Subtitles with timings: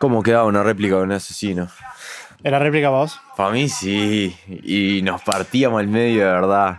[0.00, 1.68] ¿Cómo quedaba una réplica de un asesino?
[2.42, 3.20] ¿Era réplica para vos?
[3.36, 4.36] Para mí sí.
[4.48, 6.78] Y nos partíamos al medio de verdad.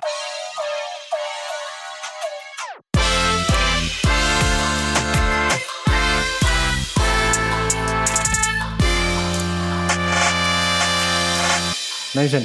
[12.13, 12.43] Nelson,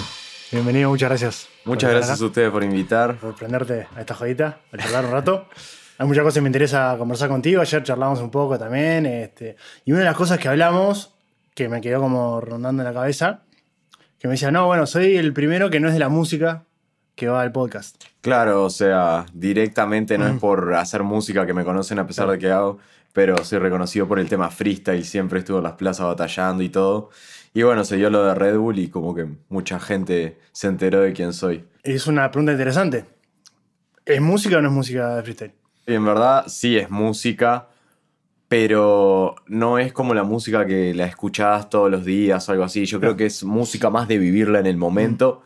[0.50, 1.48] bienvenido, muchas gracias.
[1.64, 3.16] Muchas gracias a ustedes por invitar.
[3.16, 5.48] Por prenderte a esta jodita, a charlar un rato.
[6.00, 7.60] Hay muchas cosas que me interesa conversar contigo.
[7.60, 9.04] Ayer charlamos un poco también.
[9.04, 11.14] Este, y una de las cosas que hablamos,
[11.54, 13.42] que me quedó como rondando en la cabeza,
[14.18, 16.64] que me decía, no, bueno, soy el primero que no es de la música
[17.14, 18.02] que va al podcast.
[18.22, 22.38] Claro, o sea, directamente no es por hacer música que me conocen a pesar de
[22.38, 22.78] que hago,
[23.12, 27.10] pero soy reconocido por el tema freestyle, siempre estuve en las plazas batallando y todo.
[27.52, 31.02] Y bueno, se dio lo de Red Bull y como que mucha gente se enteró
[31.02, 31.66] de quién soy.
[31.82, 33.04] Es una pregunta interesante.
[34.06, 35.59] ¿Es música o no es música de freestyle?
[35.90, 37.68] Y en verdad sí es música,
[38.48, 42.84] pero no es como la música que la escuchás todos los días o algo así.
[42.86, 45.42] Yo creo que es música más de vivirla en el momento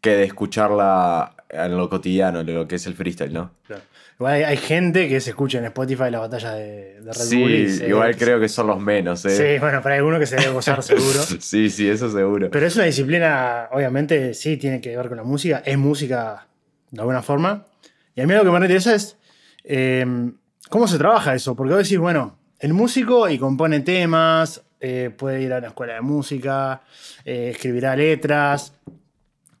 [0.00, 3.50] que de escucharla en lo cotidiano, en lo que es el freestyle, ¿no?
[3.66, 3.82] Claro.
[4.18, 7.38] Igual hay, hay gente que se escucha en Spotify la batalla de, de Red Sí,
[7.42, 7.50] Bull.
[7.52, 9.30] y se- igual creo que son los menos, ¿eh?
[9.30, 11.20] Sí, bueno, pero hay alguno que se debe gozar seguro.
[11.38, 12.50] Sí, sí, eso seguro.
[12.50, 15.62] Pero es una disciplina, obviamente, sí, tiene que ver con la música.
[15.66, 16.46] Es música
[16.90, 17.66] de alguna forma.
[18.14, 19.18] Y a mí lo que me interesa es
[19.66, 20.30] eh,
[20.70, 21.54] cómo se trabaja eso.
[21.54, 25.94] Porque vos decís, bueno, el músico y compone temas, eh, puede ir a una escuela
[25.94, 26.80] de música,
[27.24, 28.72] eh, escribirá letras.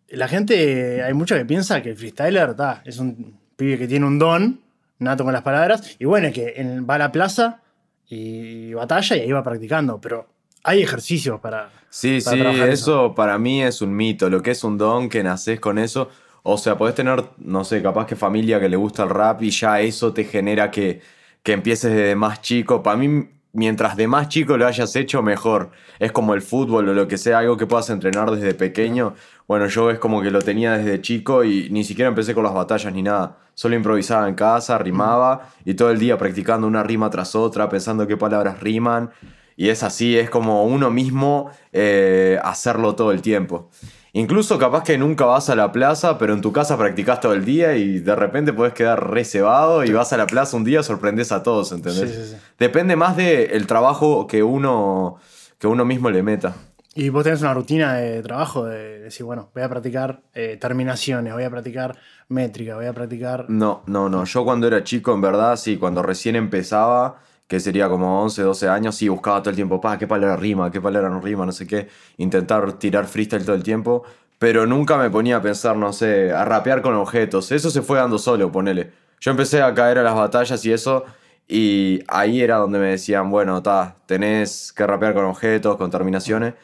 [0.08, 4.06] La gente, hay mucha que piensa que el freestyler ta, es un pibe que tiene
[4.06, 4.60] un don
[4.98, 5.96] nato con las palabras.
[5.98, 7.60] Y bueno, es que en- va a la plaza
[8.08, 10.00] y batalla y ahí va practicando.
[10.00, 10.26] Pero
[10.62, 11.70] hay ejercicios para.
[11.90, 14.30] Sí, para sí, trabajar eso para mí es un mito.
[14.30, 16.08] Lo que es un don, que naces con eso.
[16.48, 19.50] O sea, podés tener, no sé, capaz que familia que le gusta el rap y
[19.50, 21.00] ya eso te genera que,
[21.42, 22.84] que empieces desde más chico.
[22.84, 25.72] Para mí, mientras de más chico lo hayas hecho, mejor.
[25.98, 29.14] Es como el fútbol o lo que sea, algo que puedas entrenar desde pequeño.
[29.48, 32.54] Bueno, yo es como que lo tenía desde chico y ni siquiera empecé con las
[32.54, 33.38] batallas ni nada.
[33.54, 38.06] Solo improvisaba en casa, rimaba y todo el día practicando una rima tras otra, pensando
[38.06, 39.10] qué palabras riman.
[39.56, 43.68] Y es así, es como uno mismo eh, hacerlo todo el tiempo.
[44.16, 47.44] Incluso capaz que nunca vas a la plaza, pero en tu casa practicás todo el
[47.44, 51.32] día y de repente puedes quedar reservado y vas a la plaza un día, sorprendes
[51.32, 52.10] a todos, ¿entendés?
[52.10, 52.36] Sí, sí, sí.
[52.58, 55.18] Depende más del trabajo que uno,
[55.58, 56.54] que uno mismo le meta.
[56.94, 61.34] Y vos tenés una rutina de trabajo de decir, bueno, voy a practicar eh, terminaciones,
[61.34, 61.98] voy a practicar
[62.30, 63.50] métrica, voy a practicar.
[63.50, 64.24] No, no, no.
[64.24, 68.68] Yo cuando era chico, en verdad, sí, cuando recién empezaba, que sería como 11, 12
[68.68, 71.52] años, sí, buscaba todo el tiempo, pa, qué palabra rima, qué palabra no rima, no
[71.52, 71.88] sé qué.
[72.16, 74.04] Intentar tirar freestyle todo el tiempo.
[74.38, 77.52] Pero nunca me ponía a pensar, no sé, a rapear con objetos.
[77.52, 78.92] Eso se fue dando solo, ponele.
[79.20, 81.04] Yo empecé a caer a las batallas y eso.
[81.48, 86.54] Y ahí era donde me decían, bueno, ta, tenés que rapear con objetos, con terminaciones.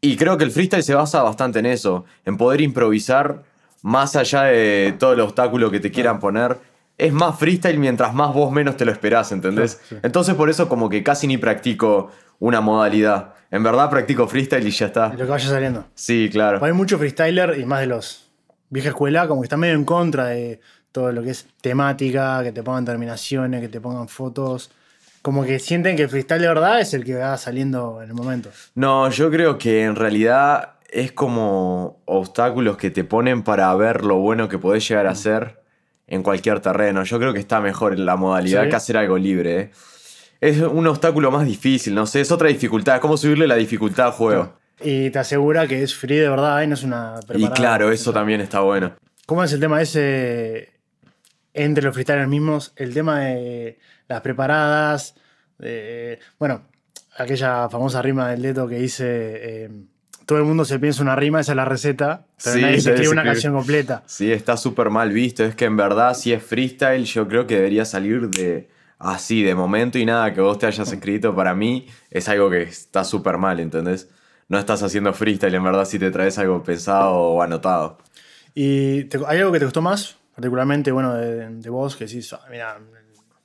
[0.00, 3.42] Y creo que el freestyle se basa bastante en eso, en poder improvisar
[3.82, 6.58] más allá de todo el obstáculo que te quieran poner.
[7.00, 9.80] Es más freestyle mientras más vos menos te lo esperás, ¿entendés?
[9.88, 9.96] Sí.
[10.02, 13.34] Entonces por eso como que casi ni practico una modalidad.
[13.50, 15.08] En verdad practico freestyle y ya está.
[15.08, 15.86] Lo que vaya saliendo.
[15.94, 16.62] Sí, claro.
[16.62, 18.30] Hay mucho freestyler y más de los
[18.68, 20.60] vieja escuela, como que están medio en contra de
[20.92, 24.70] todo lo que es temática, que te pongan terminaciones, que te pongan fotos.
[25.22, 28.14] Como que sienten que el freestyle de verdad es el que va saliendo en el
[28.14, 28.50] momento.
[28.74, 34.18] No, yo creo que en realidad es como obstáculos que te ponen para ver lo
[34.18, 35.59] bueno que podés llegar a hacer
[36.10, 37.02] en cualquier terreno.
[37.04, 38.68] Yo creo que está mejor en la modalidad Sí.
[38.70, 39.60] que hacer algo libre.
[39.60, 39.70] ¿eh?
[40.42, 44.06] Es un obstáculo más difícil, no sé, es otra dificultad, es como subirle la dificultad
[44.08, 44.58] al juego.
[44.82, 47.54] Y te asegura que es free de verdad y no es una Y preparada.
[47.54, 48.92] claro, eso también está bueno.
[49.26, 50.72] ¿Cómo es el tema ese
[51.52, 52.72] entre los freestylers mismos?
[52.76, 53.78] El tema de
[54.08, 55.14] las preparadas.
[55.58, 56.62] de- bueno,
[57.18, 59.70] aquella famosa rima del Leto que dice: eh,
[60.30, 62.90] Todo el mundo se piensa una rima, esa es la receta, pero Sí, nadie se
[62.90, 64.04] escribe una canción completa.
[64.06, 65.42] Sí, está súper mal visto.
[65.42, 68.68] Es que en verdad, si es freestyle, yo creo que debería salir de
[69.00, 71.34] así, de momento y nada que vos te hayas escrito.
[71.34, 74.08] Para mí es algo que está súper mal, ¿entendés?
[74.48, 77.98] No estás haciendo freestyle, en verdad, si te traes algo pensado o anotado.
[78.54, 80.16] ¿Y te- hay algo que te gustó más?
[80.36, 82.78] Particularmente, bueno, de, de vos, que decís, "Ah, mira,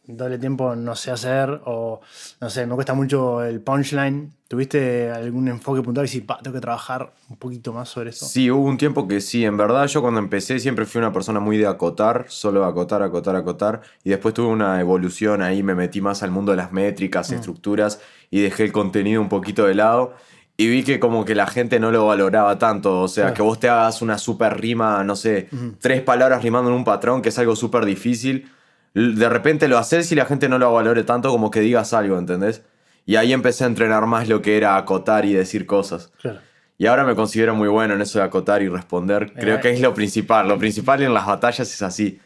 [0.07, 2.01] doble tiempo no sé hacer, o
[2.41, 4.31] no sé, me cuesta mucho el punchline.
[4.47, 8.25] ¿Tuviste algún enfoque puntual y decís, pa, tengo que trabajar un poquito más sobre eso?
[8.27, 11.39] Sí, hubo un tiempo que sí, en verdad yo cuando empecé siempre fui una persona
[11.39, 15.99] muy de acotar, solo acotar, acotar, acotar, y después tuve una evolución ahí, me metí
[15.99, 17.99] más al mundo de las métricas, estructuras,
[18.29, 20.13] y dejé el contenido un poquito de lado,
[20.57, 23.33] y vi que como que la gente no lo valoraba tanto, o sea, Claro.
[23.35, 25.49] que vos te hagas una super rima, no sé,
[25.81, 28.51] tres palabras rimando en un patrón, que es algo súper difícil,
[28.95, 32.17] de repente lo haces y la gente no lo valore tanto como que digas algo,
[32.17, 32.63] ¿entendés?
[33.05, 36.11] Y ahí empecé a entrenar más lo que era acotar y decir cosas.
[36.21, 36.39] Claro.
[36.77, 39.31] Y ahora me considero muy bueno en eso de acotar y responder.
[39.33, 39.59] Creo Eh.
[39.61, 40.47] que es lo principal.
[40.47, 42.19] Lo principal en las batallas es así.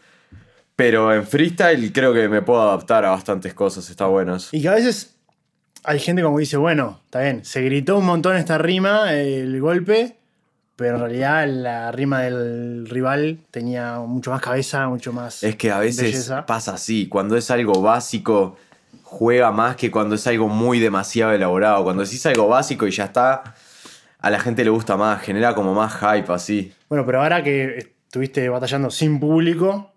[0.75, 3.89] Pero en freestyle creo que me puedo adaptar a bastantes cosas.
[3.89, 4.49] Está bueno eso.
[4.53, 5.17] Y que a veces
[5.83, 10.18] hay gente como dice, bueno, está bien, se gritó un montón esta rima, el golpe,
[10.79, 15.43] pero en realidad la rima del rival tenía mucho más cabeza, mucho más.
[15.43, 16.45] Es que a veces belleza.
[16.45, 17.07] pasa así.
[17.09, 18.57] Cuando es algo básico,
[19.03, 21.83] juega más que cuando es algo muy demasiado elaborado.
[21.83, 23.43] Cuando decís algo básico y ya está,
[24.19, 25.21] a la gente le gusta más.
[25.21, 26.71] Genera como más hype así.
[26.87, 27.77] Bueno, pero ahora que
[28.07, 29.91] estuviste batallando sin público,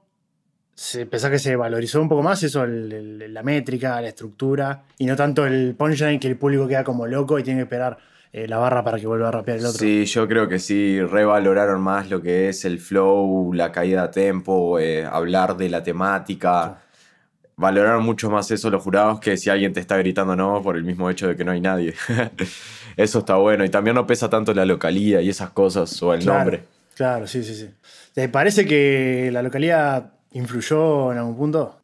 [1.11, 5.07] pensás que se valorizó un poco más eso, el- el- la métrica, la estructura, y
[5.07, 7.99] no tanto el punchline que el público queda como loco y tiene que esperar
[8.33, 9.79] eh, la barra para que vuelva a rapear el otro.
[9.79, 14.09] Sí, yo creo que sí, revaloraron más lo que es el flow, la caída de
[14.09, 16.79] tempo, eh, hablar de la temática.
[17.57, 20.85] Valoraron mucho más eso los jurados que si alguien te está gritando no por el
[20.85, 21.95] mismo hecho de que no hay nadie.
[22.97, 23.65] eso está bueno.
[23.65, 26.65] Y también no pesa tanto la localía y esas cosas o el Claro, nombre.
[26.97, 27.69] Claro, sí, sí, sí.
[28.15, 31.81] ¿Te parece que la localidad influyó en algún punto?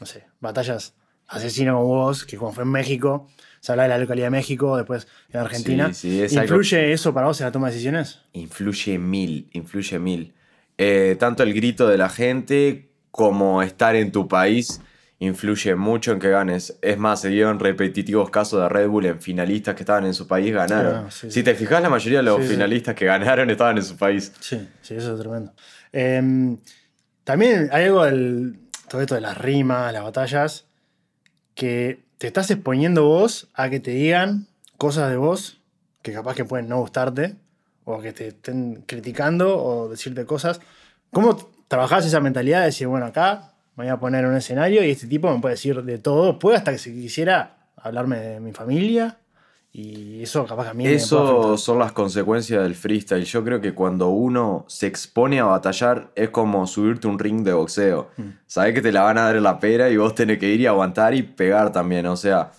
[0.00, 0.94] No sé, batallas
[1.28, 3.28] asesino como vos, que como fue en México,
[3.60, 5.92] se habla de la localidad de México, después en Argentina.
[5.92, 8.20] Sí, sí, es algo- ¿Influye eso para vos en la toma de decisiones?
[8.32, 10.34] Influye mil, influye mil.
[10.78, 14.80] Eh, tanto el grito de la gente como estar en tu país
[15.18, 16.78] influye mucho en que ganes.
[16.80, 20.26] Es más, se dieron repetitivos casos de Red Bull en finalistas que estaban en su
[20.26, 20.94] país, ganaron.
[21.06, 22.52] Ah, sí, si te fijas, la mayoría de los Sí, sí.
[22.54, 24.32] finalistas que ganaron estaban en su país.
[24.40, 25.52] Sí, sí, eso es tremendo.
[25.92, 26.56] Em,
[27.24, 28.58] también hay algo del
[28.88, 30.64] todo esto de las rimas, las batallas,
[31.54, 34.46] que te estás exponiendo vos a que te digan
[34.76, 35.58] cosas de vos
[36.02, 37.36] que capaz que pueden no gustarte,
[37.84, 40.60] o que te estén criticando o decirte cosas.
[41.12, 41.34] ¿Cómo
[41.66, 44.90] trabajás esa mentalidad de decir, bueno, acá me voy a poner en un escenario y
[44.90, 48.52] este tipo me puede decir de todo, puede hasta que si quisiera hablarme de mi
[48.52, 49.16] familia?
[49.72, 53.24] Y eso capaz que a mí Eso son las consecuencias del freestyle.
[53.24, 57.52] Yo creo que cuando uno se expone a batallar es como subirte un ring de
[57.52, 58.10] boxeo.
[58.16, 58.28] Mm.
[58.46, 60.60] Sabés que te la van a dar en la pera y vos tenés que ir
[60.60, 62.06] y aguantar y pegar también.
[62.06, 62.50] O sea,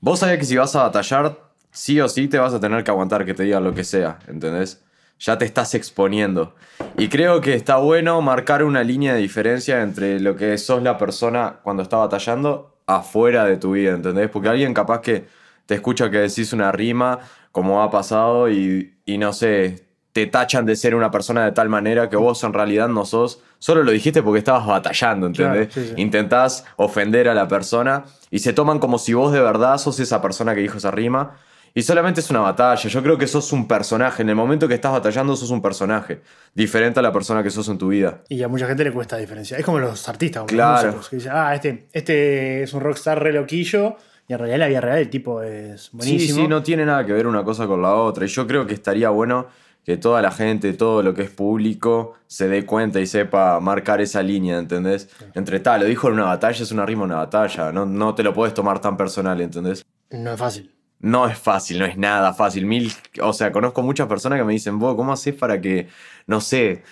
[0.00, 1.38] vos sabés que si vas a batallar,
[1.70, 4.18] sí o sí te vas a tener que aguantar que te digan lo que sea,
[4.26, 4.82] ¿entendés?
[5.20, 6.54] Ya te estás exponiendo.
[6.98, 10.98] Y creo que está bueno marcar una línea de diferencia entre lo que sos la
[10.98, 14.28] persona cuando está batallando afuera de tu vida, ¿entendés?
[14.28, 15.26] Porque alguien capaz que
[15.68, 17.18] te escucha que decís una rima,
[17.52, 21.68] como ha pasado, y, y no sé, te tachan de ser una persona de tal
[21.68, 25.68] manera que vos en realidad no sos, solo lo dijiste porque estabas batallando, ¿entendés?
[25.68, 26.00] Claro, sí, sí.
[26.00, 30.22] Intentás ofender a la persona y se toman como si vos de verdad sos esa
[30.22, 31.36] persona que dijo esa rima.
[31.74, 32.88] Y solamente es una batalla.
[32.88, 34.22] Yo creo que sos un personaje.
[34.22, 36.22] En el momento que estás batallando, sos un personaje.
[36.54, 38.22] Diferente a la persona que sos en tu vida.
[38.30, 39.60] Y a mucha gente le cuesta diferenciar.
[39.60, 40.86] Es como los artistas, como Claro.
[40.86, 43.96] los músicos, que dicen, ah, este, este es un rockstar re loquillo.
[44.28, 46.36] Y en realidad la vida real el tipo es buenísimo.
[46.36, 48.26] Sí, sí, no tiene nada que ver una cosa con la otra.
[48.26, 49.46] Y yo creo que estaría bueno
[49.84, 54.02] que toda la gente, todo lo que es público, se dé cuenta y sepa marcar
[54.02, 55.08] esa línea, ¿entendés?
[55.34, 57.72] Entre tal, lo dijo en una batalla, es una rima en una batalla.
[57.72, 59.82] No, no te lo puedes tomar tan personal, ¿entendés?
[60.10, 60.74] No es fácil.
[61.00, 62.66] No es fácil, no es nada fácil.
[62.66, 62.92] Mil,
[63.22, 65.88] o sea, conozco muchas personas que me dicen, vos, ¿cómo haces para que,
[66.26, 66.82] no sé,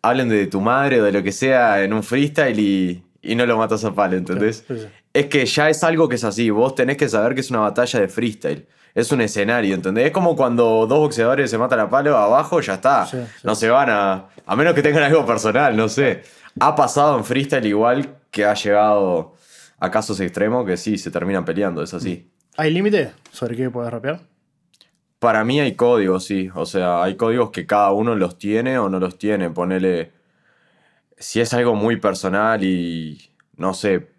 [0.00, 3.44] hablen de tu madre o de lo que sea en un freestyle y, y no
[3.44, 4.62] lo matas a palo, ¿entendés?
[4.62, 4.94] Claro, sí, sí.
[5.18, 6.48] Es que ya es algo que es así.
[6.50, 8.68] Vos tenés que saber que es una batalla de freestyle.
[8.94, 10.06] Es un escenario, ¿entendés?
[10.06, 13.04] Es como cuando dos boxeadores se matan a palo abajo, ya está.
[13.04, 13.40] Sí, sí.
[13.42, 14.28] No se van a.
[14.46, 16.22] A menos que tengan algo personal, no sé.
[16.60, 19.34] Ha pasado en freestyle igual que ha llegado
[19.80, 22.30] a casos extremos que sí, se terminan peleando, es así.
[22.56, 24.20] ¿Hay límite sobre qué puedes rapear?
[25.18, 26.48] Para mí hay códigos, sí.
[26.54, 29.50] O sea, hay códigos que cada uno los tiene o no los tiene.
[29.50, 30.12] Ponele.
[31.16, 33.20] Si es algo muy personal y.
[33.56, 34.17] No sé.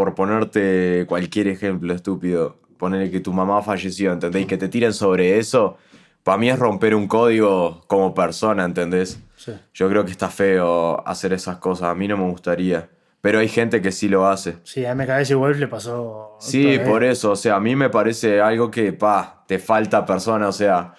[0.00, 2.56] Por ponerte cualquier ejemplo estúpido.
[2.78, 4.44] Ponele que tu mamá falleció, ¿entendés?
[4.44, 5.76] Y que te tiren sobre eso.
[6.22, 9.20] Para mí es romper un código como persona, ¿entendés?
[9.36, 9.52] Sí.
[9.74, 11.90] Yo creo que está feo hacer esas cosas.
[11.90, 12.88] A mí no me gustaría.
[13.20, 14.56] Pero hay gente que sí lo hace.
[14.62, 16.38] Sí, a MKS y Wolf le pasó.
[16.40, 20.48] Sí, por eso, o sea, a mí me parece algo que, pa, te falta persona,
[20.48, 20.94] o sea,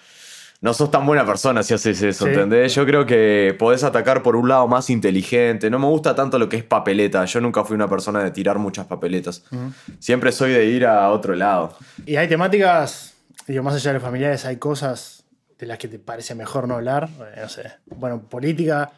[0.62, 2.30] no sos tan buena persona si haces eso, Sí.
[2.30, 2.74] ¿entendés?
[2.74, 6.48] Yo creo que podés atacar por un lado más inteligente, no me gusta tanto lo
[6.48, 9.44] que es papeleta, yo nunca fui una persona de tirar muchas papeletas,
[9.98, 11.76] siempre soy de ir a otro lado.
[12.06, 13.14] Y hay temáticas,
[13.46, 15.24] digo, más allá de los familiares, hay cosas
[15.58, 17.08] de las que te parece mejor no hablar.
[17.36, 17.70] Eh, No sé.
[17.86, 18.90] Bueno, política,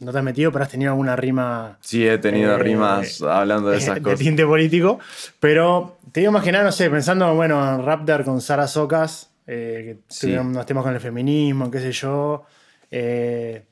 [0.00, 3.70] no te has metido, pero has tenido alguna rima Sí, he tenido Eh, rimas hablando
[3.70, 4.18] de esas de cosas.
[4.20, 4.98] tinte político.
[5.40, 9.30] Pero te digo más que nada, no sé, pensando, bueno, en Raptor con Sara Socas,
[9.46, 10.26] eh, que Sí.
[10.26, 12.44] tuvieron unos temas con el feminismo, qué sé yo.
[12.90, 13.64] Eh,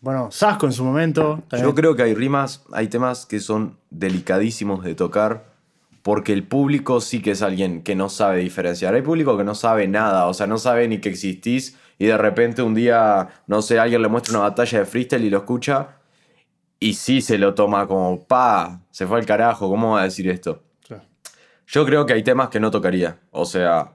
[0.00, 1.42] bueno, Sasco en su momento.
[1.48, 1.68] también.
[1.70, 5.54] Yo creo que hay rimas, hay temas que son delicadísimos de tocar
[6.02, 8.94] porque el público sí que es alguien que no sabe diferenciar.
[8.94, 12.16] Hay público que no sabe nada, o sea, no sabe ni que existís y de
[12.16, 15.96] repente un día, no sé, alguien le muestra una batalla de freestyle y lo escucha
[16.78, 20.28] y sí se lo toma como, pa, se fue al carajo, ¿cómo va a decir
[20.28, 20.62] esto?
[21.68, 23.94] Yo creo que hay temas que no tocaría, o sea,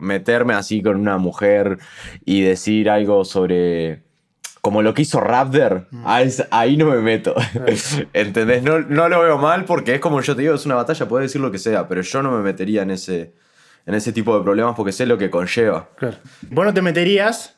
[0.00, 1.78] meterme así con una mujer
[2.24, 4.02] y decir algo sobre
[4.60, 6.04] como lo que hizo Raptor, mm.
[6.50, 7.34] ahí no me meto.
[8.12, 8.62] ¿Entendés?
[8.62, 11.24] No, no, lo veo mal porque es como yo te digo, es una batalla, puede
[11.24, 13.32] decir lo que sea, pero yo no me metería en ese,
[13.86, 15.88] en ese tipo de problemas porque sé lo que conlleva.
[15.96, 16.18] Claro.
[16.50, 17.56] Vos no te meterías,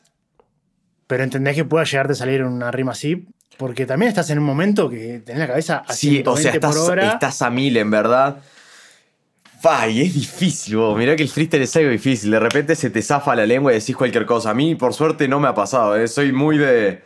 [1.07, 4.45] pero entendés que pueda llegarte a salir una rima así, porque también estás en un
[4.45, 8.37] momento que tenés la cabeza a sí, o sea, estás, estás a mil, en verdad.
[9.63, 10.97] Fay, es difícil, vos.
[10.97, 12.31] Mirá que el freestyle es algo difícil.
[12.31, 14.49] De repente se te zafa la lengua y decís cualquier cosa.
[14.49, 15.95] A mí, por suerte, no me ha pasado.
[15.95, 16.09] ¿eh?
[16.09, 17.01] Soy muy de,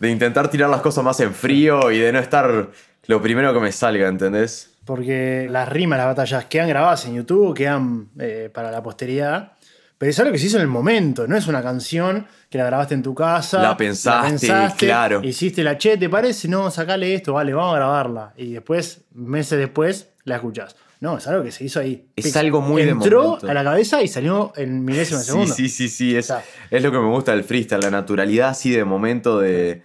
[0.00, 2.70] de intentar tirar las cosas más en frío y de no estar
[3.08, 4.70] lo primero que me salga, ¿entendés?
[4.86, 9.52] Porque las rimas, las batallas quedan grabadas en YouTube, quedan eh, para la posteridad.
[9.98, 12.64] Pero es algo que se hizo en el momento, no es una canción que la
[12.64, 13.60] grabaste en tu casa.
[13.60, 14.48] La pensaste,
[14.78, 15.22] claro.
[15.22, 16.48] Hiciste la che, ¿te parece?
[16.48, 18.32] No, sacale esto, vale, vamos a grabarla.
[18.38, 20.74] Y después, meses después, la escuchás.
[21.00, 22.08] No, es algo que se hizo ahí.
[22.16, 25.54] Es algo muy Entró a la cabeza y salió en milésima de segundo.
[25.54, 26.16] Sí, sí, sí.
[26.16, 26.32] Es,
[26.70, 27.80] es lo que me gusta del freestyle.
[27.80, 29.82] La naturalidad así de momento de.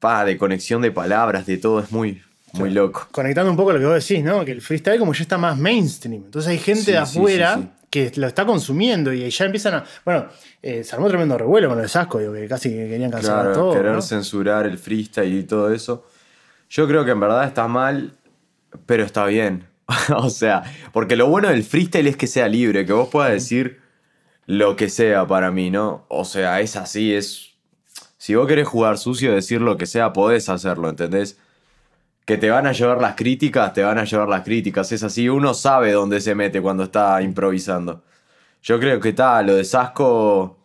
[0.00, 1.80] Pa, de conexión de palabras, de todo.
[1.80, 2.20] Es muy,
[2.54, 3.06] muy loco.
[3.12, 4.44] Conectando un poco lo que vos decís, ¿no?
[4.44, 6.24] Que el freestyle como ya está más mainstream.
[6.24, 9.84] Entonces hay gente de afuera que lo está consumiendo y ya empiezan a.
[10.04, 10.26] Bueno,
[10.60, 13.72] eh, se armó tremendo revuelo con el Sasco, digo, que casi querían cancelar todo.
[13.72, 16.04] Querer censurar el freestyle y todo eso.
[16.68, 18.14] Yo creo que en verdad está mal,
[18.84, 19.64] pero está bien.
[20.16, 20.62] o sea,
[20.92, 23.80] porque lo bueno del freestyle es que sea libre, que vos puedas decir
[24.46, 26.04] lo que sea para mí, ¿no?
[26.08, 27.54] O sea, es así, es...
[28.18, 31.38] Si vos querés jugar sucio, decir lo que sea, podés hacerlo, ¿entendés?
[32.24, 35.28] Que te van a llevar las críticas, te van a llevar las críticas, es así,
[35.28, 38.02] uno sabe dónde se mete cuando está improvisando.
[38.62, 40.58] Yo creo que tal, lo de Sasco...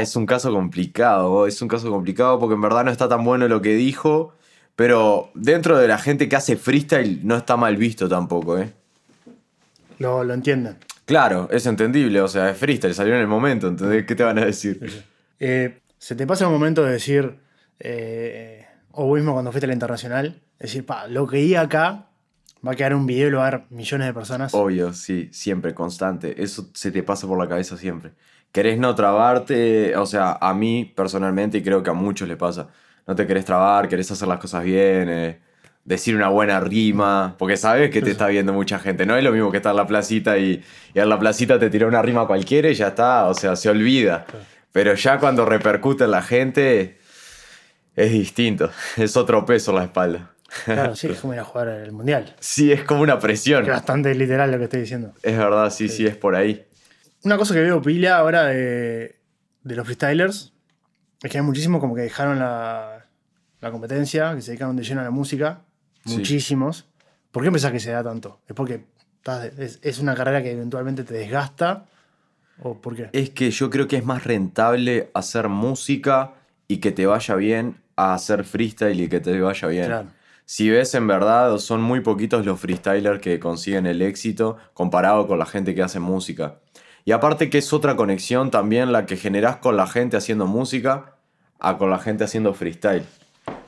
[0.00, 3.46] es un caso complicado, es un caso complicado porque en verdad no está tan bueno
[3.46, 4.34] lo que dijo
[4.80, 8.72] pero dentro de la gente que hace freestyle no está mal visto tampoco, ¿eh?
[9.98, 10.78] Lo, lo entienden.
[11.04, 14.06] Claro, es entendible, o sea, es freestyle, salió en el momento, ¿entendés?
[14.06, 15.04] ¿Qué te van a decir?
[15.38, 17.40] Eh, ¿Se te pasa el momento de decir,
[17.78, 22.06] eh, o mismo cuando fuiste a la internacional, decir, pa, lo que di acá
[22.66, 24.54] va a quedar un video y lo va a ver millones de personas?
[24.54, 26.42] Obvio, sí, siempre, constante.
[26.42, 28.12] Eso se te pasa por la cabeza siempre.
[28.50, 32.70] Querés no trabarte, o sea, a mí personalmente y creo que a muchos le pasa
[33.10, 35.40] no te querés trabar, querés hacer las cosas bien, eh,
[35.84, 39.04] decir una buena rima, porque sabes que te está viendo mucha gente.
[39.04, 40.62] No es lo mismo que estar en la placita y,
[40.94, 43.68] y en la placita te tira una rima cualquiera y ya está, o sea, se
[43.68, 44.26] olvida.
[44.70, 47.00] Pero ya cuando repercute en la gente,
[47.96, 50.30] es distinto, es otro peso en la espalda.
[50.64, 52.36] Claro, sí, es como ir a jugar el mundial.
[52.38, 53.64] Sí, es como una presión.
[53.64, 55.14] Es bastante literal lo que estoy diciendo.
[55.20, 56.64] Es verdad, sí, sí, es por ahí.
[57.24, 59.16] Una cosa que veo pila ahora de,
[59.64, 60.52] de los freestylers
[61.24, 62.99] es que hay muchísimos como que dejaron la,
[63.60, 65.62] la competencia, que se dedicaron de lleno a la música,
[66.04, 66.86] muchísimos.
[67.30, 68.40] ¿Por qué pensás que se da tanto?
[68.48, 68.84] ¿Es porque
[69.82, 71.86] es, una carrera que eventualmente te desgasta?
[72.62, 73.10] ¿O por qué?
[73.12, 76.32] Es que yo creo que es más rentable hacer música
[76.68, 80.10] y que te vaya bien a hacer freestyle y que te vaya bien.
[80.44, 85.38] Si ves en verdad, son muy poquitos los freestylers que consiguen el éxito comparado con
[85.38, 86.58] la gente que hace música.
[87.04, 91.16] Y aparte que es otra conexión también la que generás con la gente haciendo música
[91.60, 93.04] a con la gente haciendo freestyle.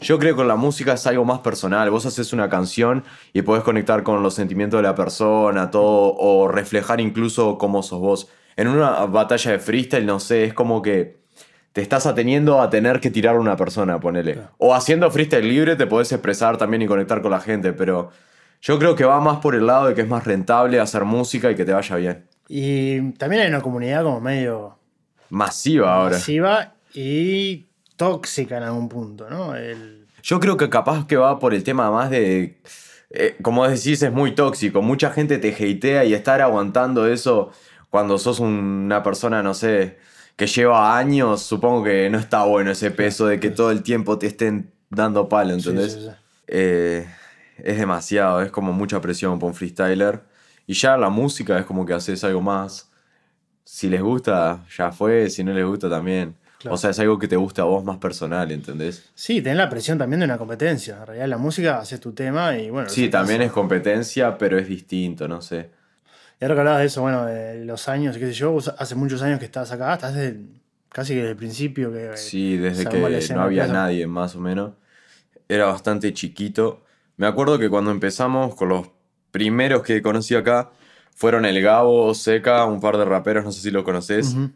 [0.01, 1.91] Yo creo que la música es algo más personal.
[1.91, 6.49] Vos haces una canción y podés conectar con los sentimientos de la persona, todo, o
[6.49, 8.29] reflejar incluso cómo sos vos.
[8.57, 11.23] En una batalla de freestyle, no sé, es como que
[11.73, 14.39] te estás ateniendo a tener que tirar a una persona, ponele.
[14.59, 18.11] O haciendo freestyle libre te podés expresar también y conectar con la gente, pero
[18.61, 21.51] yo creo que va más por el lado de que es más rentable hacer música
[21.51, 22.27] y que te vaya bien.
[22.49, 24.79] Y también hay una comunidad como medio...
[25.31, 26.17] Masiva ahora.
[26.17, 27.67] Masiva y
[28.03, 29.55] tóxica en algún punto, ¿no?
[30.25, 32.61] Yo creo que capaz que va por el tema más de...
[33.11, 34.83] Eh, como decís, es muy tóxico.
[34.83, 37.53] Mucha gente te hatea y estar aguantando eso
[37.91, 39.99] cuando sos una persona, no sé,
[40.35, 44.19] que lleva años, supongo que no está bueno ese peso de que todo el tiempo
[44.19, 46.11] te estén dando palo, ¿entendés?
[46.49, 47.07] Eh,
[47.59, 50.23] es demasiado, es como mucha presión para un freestyler.
[50.67, 52.91] Y ya la música es como que haces algo más.
[53.63, 56.35] Si les gusta, ya fue, si no les gusta también.
[56.69, 59.11] O sea, es algo que te gusta a vos más personal, ¿entendés?
[59.14, 60.99] Sí, tenés la presión también de una competencia.
[61.00, 62.88] En realidad, la música haces tu tema y bueno.
[62.88, 65.71] Sí, también es competencia, pero es distinto, no sé.
[66.40, 69.23] Y ahora que hablabas de eso, bueno, de los años, qué sé yo, hace muchos
[69.23, 70.40] años que estás acá, estás desde,
[70.88, 72.16] casi desde el principio que.
[72.16, 74.73] Sí, desde que no había nadie, más o menos.
[75.49, 76.83] Era bastante chiquito.
[77.16, 78.88] Me acuerdo que cuando empezamos con los
[79.31, 80.71] primeros que conocí acá
[81.14, 84.35] fueron el Gabo, Seca, un par de raperos, no sé si lo conoces.
[84.35, 84.50] Ujú.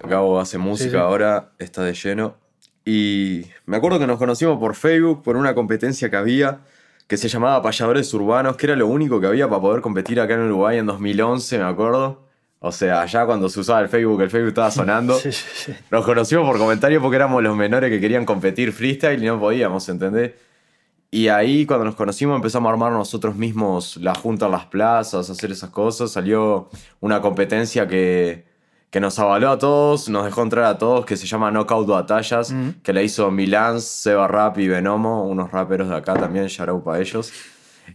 [0.00, 0.96] Gabo hace música sí.
[0.96, 2.36] ahora, está de lleno.
[2.84, 6.60] Y me acuerdo que nos conocimos por Facebook, por una competencia que había,
[7.06, 10.34] que se llamaba Payadores Urbanos, que era lo único que había para poder competir acá
[10.34, 12.26] en Uruguay en 2011, me acuerdo.
[12.60, 15.14] O sea, ya cuando se usaba el Facebook, el Facebook estaba sonando.
[15.20, 15.72] Sí, sí, sí.
[15.90, 19.88] Nos conocimos por comentarios porque éramos los menores que querían competir freestyle y no podíamos,
[19.88, 20.32] ¿entendés?
[21.10, 25.30] Y ahí cuando nos conocimos empezamos a armar nosotros mismos la junta en las plazas,
[25.30, 26.10] hacer esas cosas.
[26.10, 26.68] Salió
[27.00, 28.44] una competencia que,
[28.90, 32.52] que nos avaló a todos, nos dejó entrar a todos, que se llama Knockout Batallas,
[32.52, 32.68] Mm.
[32.82, 37.00] que la hizo Milán, Seba Rap y Venomo, unos raperos de acá también, shout para
[37.00, 37.32] ellos.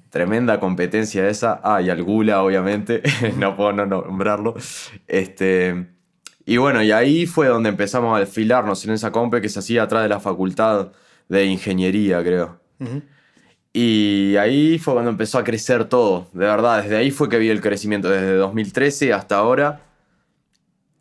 [0.09, 1.59] Tremenda competencia esa.
[1.63, 3.01] Ah, y al Gula, obviamente.
[3.37, 4.53] no puedo no nombrarlo.
[5.07, 5.87] Este.
[6.45, 9.83] Y bueno, y ahí fue donde empezamos a desfilarnos en esa compe que se hacía
[9.83, 10.91] atrás de la facultad
[11.29, 12.59] de ingeniería, creo.
[13.73, 16.27] Y ahí fue cuando empezó a crecer todo.
[16.33, 18.09] De verdad, desde ahí fue que vi el crecimiento.
[18.09, 19.81] Desde 2013 hasta ahora.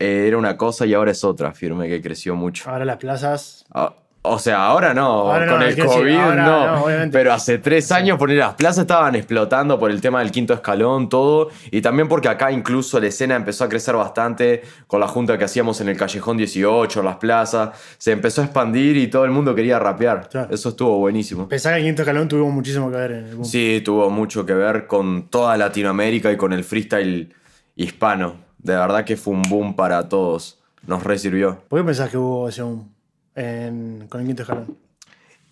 [0.00, 2.69] Eh, era una cosa y ahora es otra, firme que creció mucho.
[2.69, 3.64] Ahora las plazas.
[3.73, 7.90] Ah, O sea, ahora no, Ahora no, con el COVID ahora no, pero hace tres
[7.90, 12.07] años poner las plazas estaban explotando por el tema del quinto escalón, todo, y también
[12.07, 15.88] porque acá incluso la escena empezó a crecer bastante con la junta que hacíamos en
[15.88, 20.28] el Callejón 18, las plazas, se empezó a expandir y todo el mundo quería rapear,
[20.28, 20.52] Claro.
[20.54, 21.49] eso estuvo buenísimo.
[21.49, 23.45] Pensar que el quinto escalón tuvo muchísimo que ver en el boom.
[23.47, 27.35] Sí, tuvo mucho que ver con toda Latinoamérica y con el freestyle
[27.75, 31.61] hispano, de verdad que fue un boom para todos, nos resirvió.
[31.69, 32.88] ¿Por qué pensás que hubo ese boom
[33.35, 34.76] en- con el quinto escalón?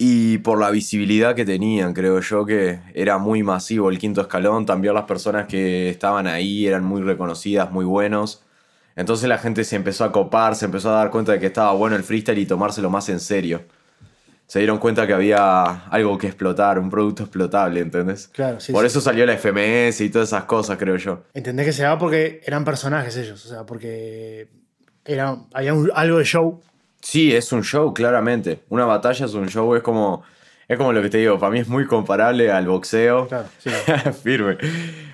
[0.00, 4.64] Y por la visibilidad que tenían, creo yo que era muy masivo el quinto escalón.
[4.64, 8.44] También las personas que estaban ahí eran muy reconocidas, muy buenos.
[8.94, 11.72] Entonces la gente se empezó a copar, se empezó a dar cuenta de que estaba
[11.72, 13.62] bueno el freestyle y tomárselo más en serio.
[14.48, 18.28] Se dieron cuenta que había algo que explotar, un producto explotable, ¿entendés?
[18.28, 18.86] Claro, sí, Por sí.
[18.88, 21.22] eso salió la FMS y todas esas cosas, creo yo.
[21.34, 24.48] Entendés que se daba porque eran personajes ellos, o sea, porque
[25.04, 26.60] era, había un- algo de show.
[27.00, 28.60] Sí, es un show, claramente.
[28.70, 30.22] Una batalla es un show, es como,
[30.66, 33.28] es como lo que te digo, para mí es muy comparable al boxeo.
[33.28, 33.70] Claro, sí.
[34.22, 34.56] Firme.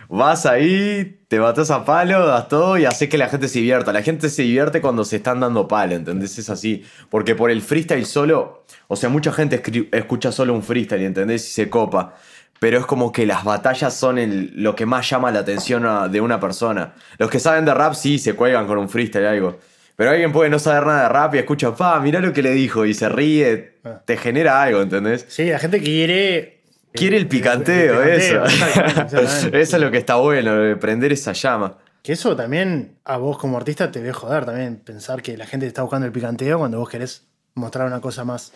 [0.09, 3.93] Vas ahí, te batas a palo, das todo y haces que la gente se divierta.
[3.93, 6.39] La gente se divierte cuando se están dando palo, ¿entendés?
[6.39, 6.85] Es así.
[7.11, 11.45] Porque por el freestyle solo, o sea, mucha gente escucha solo un freestyle, ¿entendés?
[11.49, 12.15] Y se copa.
[12.61, 16.07] Pero es como que las batallas son el- lo que más llama la atención a-
[16.07, 16.95] de una persona.
[17.19, 19.59] Los que saben de rap sí se cuelgan con un freestyle algo.
[19.97, 22.53] Pero alguien puede no saber nada de rap y escucha, pa, mirá lo que le
[22.53, 23.73] dijo y se ríe.
[23.85, 24.01] Ah.
[24.05, 25.27] Te genera algo, ¿entendés?
[25.29, 26.54] Sí, la gente quiere.
[26.95, 28.43] Quiere el picanteo, el eso.
[28.45, 29.21] picanteo,
[29.53, 31.77] eso es lo que está bueno, de prender esa llama.
[32.03, 35.67] Que eso también a vos como artista te debe joder también pensar que la gente
[35.67, 38.53] está buscando el picanteo cuando vos querés mostrar una cosa más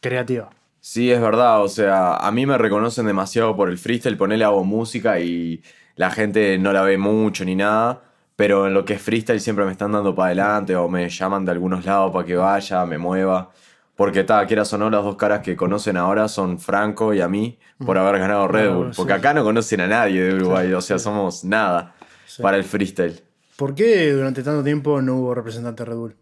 [0.00, 0.50] creativa.
[0.80, 4.64] Sí, es verdad, o sea, a mí me reconocen demasiado por el freestyle, ponele hago
[4.64, 5.62] música y
[5.96, 8.02] la gente no la ve mucho ni nada,
[8.36, 11.44] pero en lo que es freestyle siempre me están dando para adelante o me llaman
[11.44, 13.50] de algunos lados para que vaya, me mueva.
[13.98, 17.28] Porque ta, quieras o no, las dos caras que conocen ahora son Franco y a
[17.28, 18.90] mí por haber ganado Red Bull.
[18.94, 21.96] Porque acá no conocen a nadie de Uruguay, o sea, somos nada
[22.40, 23.20] para el freestyle.
[23.56, 26.14] ¿Por qué durante tanto tiempo no hubo representante de Red Bull?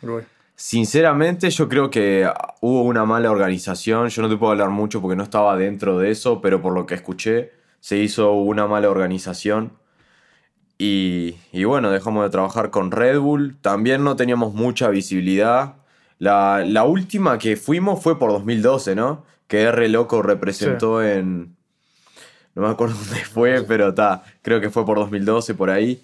[0.00, 0.24] Uruguay.
[0.54, 4.10] Sinceramente, yo creo que hubo una mala organización.
[4.10, 6.86] Yo no te puedo hablar mucho porque no estaba dentro de eso, pero por lo
[6.86, 7.50] que escuché,
[7.80, 9.72] se hizo una mala organización.
[10.78, 13.56] Y, y bueno, dejamos de trabajar con Red Bull.
[13.60, 15.77] También no teníamos mucha visibilidad.
[16.18, 19.24] La, la última que fuimos fue por 2012, ¿no?
[19.46, 21.56] Que R Loco representó en.
[22.54, 24.24] No me acuerdo dónde fue, pero está.
[24.42, 26.02] Creo que fue por 2012, por ahí.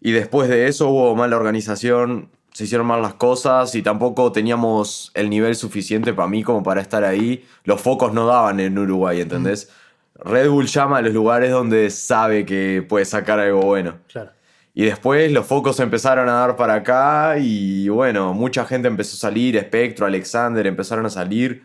[0.00, 5.10] Y después de eso hubo mala organización, se hicieron mal las cosas y tampoco teníamos
[5.14, 7.44] el nivel suficiente para mí como para estar ahí.
[7.64, 9.70] Los focos no daban en Uruguay, ¿entendés?
[10.16, 13.96] Red Bull llama a los lugares donde sabe que puede sacar algo bueno.
[14.06, 14.30] Claro.
[14.76, 19.30] Y después los focos empezaron a dar para acá y bueno, mucha gente empezó a
[19.30, 21.62] salir, Spectro, Alexander empezaron a salir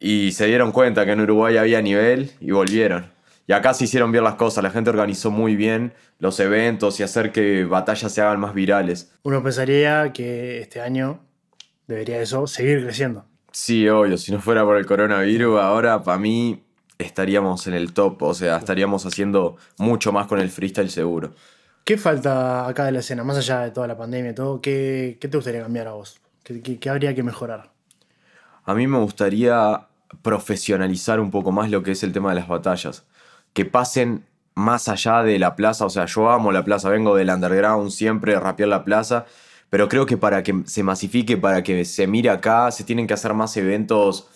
[0.00, 3.12] y se dieron cuenta que en Uruguay había nivel y volvieron.
[3.46, 7.04] Y acá se hicieron bien las cosas, la gente organizó muy bien los eventos y
[7.04, 9.12] hacer que batallas se hagan más virales.
[9.22, 11.20] Uno pensaría que este año
[11.86, 13.26] debería eso seguir creciendo.
[13.52, 16.64] Sí, obvio, si no fuera por el coronavirus, ahora para mí
[16.98, 21.32] estaríamos en el top, o sea, estaríamos haciendo mucho más con el freestyle seguro.
[21.90, 23.24] ¿Qué falta acá de la escena?
[23.24, 26.20] Más allá de toda la pandemia y todo, ¿qué, qué te gustaría cambiar a vos?
[26.44, 27.72] ¿Qué, qué- qué habría que mejorar?
[28.64, 29.88] A mí me gustaría
[30.22, 33.02] profesionalizar un poco más lo que es el tema de las batallas.
[33.54, 34.24] Que pasen
[34.54, 35.84] más allá de la plaza.
[35.84, 39.26] O sea, yo amo la plaza, vengo del underground, siempre rapear la plaza.
[39.68, 43.14] Pero creo que para que se masifique, para que se mire acá, se tienen que
[43.14, 44.28] hacer más eventos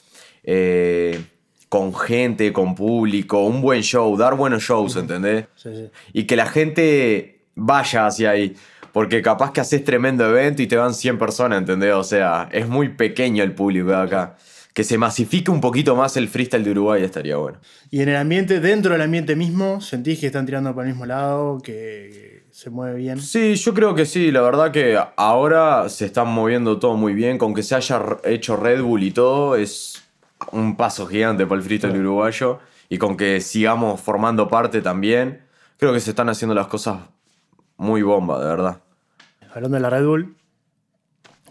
[0.43, 1.25] eh,
[1.69, 5.47] con gente, con público, un buen show, dar buenos shows, ¿entendés?
[5.55, 5.91] Sí, sí.
[6.13, 8.57] Y que la gente vaya hacia ahí.
[8.93, 11.95] Porque capaz que haces tremendo evento y te van 100 personas, ¿entendés?
[11.95, 14.37] O sea, es muy pequeño el público de acá.
[14.73, 17.59] Que se masifique un poquito más el freestyle de Uruguay estaría bueno.
[17.91, 21.07] Y en el ambiente, dentro del ambiente mismo, ¿sentís que están tirando para el mismo
[21.07, 21.59] lado?
[21.59, 23.21] Que se mueve bien.
[23.21, 24.31] Sí, yo creo que sí.
[24.31, 27.37] La verdad que ahora se están moviendo todo muy bien.
[27.37, 30.05] Con que se haya hecho Red Bull y todo, es
[30.53, 32.61] un paso gigante para el freestyle uruguayo.
[32.89, 35.41] Y con que sigamos formando parte también,
[35.79, 36.99] creo que se están haciendo las cosas
[37.77, 38.81] muy bomba, de verdad.
[39.53, 40.37] Hablando de la Red Bull,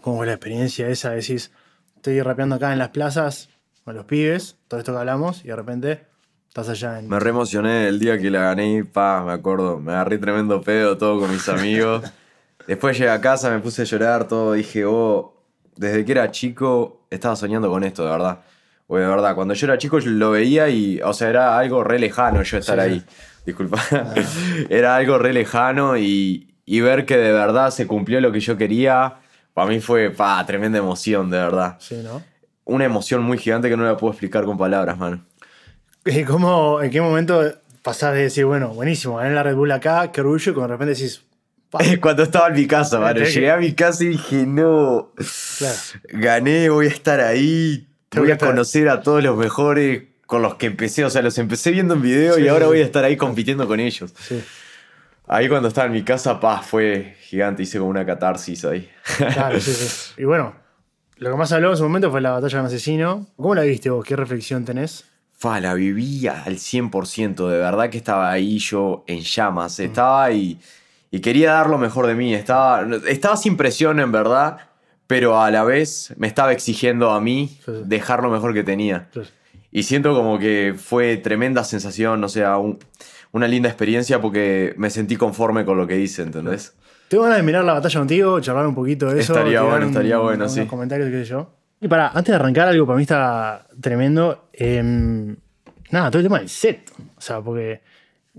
[0.00, 1.10] ¿cómo fue la experiencia esa?
[1.10, 1.52] Decís,
[1.96, 3.48] estoy rapeando acá en las plazas
[3.84, 6.06] con los pibes, todo esto que hablamos, y de repente
[6.48, 7.08] estás allá en.
[7.08, 10.98] Me re emocioné el día que la gané pa, me acuerdo, me agarré tremendo pedo
[10.98, 12.04] todo con mis amigos.
[12.66, 15.34] Después llegué a casa, me puse a llorar, todo, dije, oh,
[15.76, 18.40] desde que era chico estaba soñando con esto, de verdad.
[18.86, 21.82] O de verdad, cuando yo era chico yo lo veía y, o sea, era algo
[21.84, 22.90] re lejano yo estar Sí, sí.
[22.92, 23.04] ahí.
[23.46, 23.82] Disculpa.
[24.68, 28.56] era algo re lejano y, y ver que de verdad se cumplió lo que yo
[28.56, 29.16] quería,
[29.54, 31.76] para mí fue, pa, tremenda emoción, de verdad.
[31.80, 32.22] Sí, ¿no?
[32.64, 35.24] Una emoción muy gigante que no la puedo explicar con palabras, mano.
[36.06, 37.42] Eh, ¿Cómo, ¿En qué momento
[37.82, 40.78] pasás de decir, bueno, buenísimo, gané la Red Bull acá, qué orgullo, y cuando de
[40.78, 41.22] repente decís,
[42.02, 43.20] Cuando estaba en mi casa, mano.
[43.20, 45.12] Que- Llegué a mi casa y dije, no.
[45.58, 45.74] claro.
[46.12, 47.88] Gané, voy a estar ahí.
[48.16, 51.04] Voy a conocer a todos los mejores con los que empecé.
[51.04, 52.68] O sea, los empecé viendo en video Sí, y ahora sí.
[52.70, 54.12] voy a estar ahí compitiendo con ellos.
[54.18, 54.42] Sí,
[55.26, 57.62] Ahí cuando estaba en mi casa, paz, fue gigante.
[57.62, 58.90] Hice como una catarsis ahí.
[59.16, 60.12] claro, sí, sí.
[60.20, 60.54] Y bueno,
[61.16, 63.26] lo que más habló en su momento fue la batalla con asesino.
[63.36, 64.04] ¿Cómo la viste vos?
[64.04, 65.06] ¿Qué reflexión tenés?
[65.32, 67.48] Fa, la vivía al 100%.
[67.48, 69.80] De verdad que estaba ahí yo en llamas.
[69.80, 70.60] Estaba y,
[71.10, 72.34] y quería dar lo mejor de mí.
[72.34, 74.58] Estaba, estaba sin presión, en verdad.
[75.06, 77.82] Pero a la vez me estaba exigiendo a mí Sí, sí.
[77.84, 79.08] dejar lo mejor que tenía.
[79.70, 82.78] Y siento como que fue tremenda sensación, o sea, un-
[83.32, 86.74] una linda experiencia porque me sentí conforme con lo que hice, ¿entendés?
[87.08, 89.32] Tengo ganas de mirar la batalla contigo, charlar un poquito de eso.
[89.34, 90.64] Estaría bueno, un- estaría bueno, unos sí.
[90.66, 91.50] comentarios, qué sé yo.
[91.80, 94.48] Y para, antes de arrancar algo, para mí está tremendo.
[94.52, 95.36] em,
[95.90, 96.90] nada, todo el tema del set.
[97.16, 97.82] O sea, porque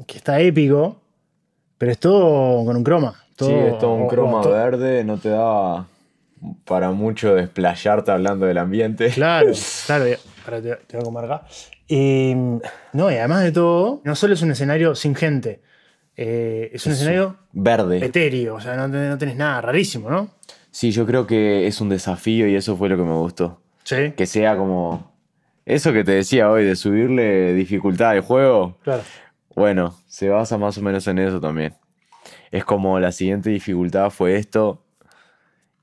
[0.07, 1.01] que está épico,
[1.77, 3.13] pero es todo con un croma.
[3.35, 5.85] Todo, o- o to- verde, no te da
[6.65, 9.09] para mucho desplayarte hablando del ambiente.
[9.09, 9.51] Claro,
[9.85, 10.07] claro.
[10.07, 11.45] ya- Ahora te, te voy a comer acá.
[11.87, 12.33] Y,
[12.93, 15.61] no, y además de todo, no solo es un escenario sin gente,
[16.17, 18.03] eh, es un escenario Verde.
[18.05, 20.29] etéreo, o sea, no, tenés- no tenés nada, rarísimo, ¿no?
[20.71, 23.61] Sí, yo creo que es un desafío y eso fue lo que me gustó.
[23.83, 24.11] Sí.
[24.15, 25.13] Que sea como...
[25.65, 29.01] Eso que te decía hoy, de subirle dificultad al juego, Claro.
[29.55, 31.73] Bueno, se basa más o menos en eso también.
[32.51, 34.83] Es como la siguiente dificultad fue esto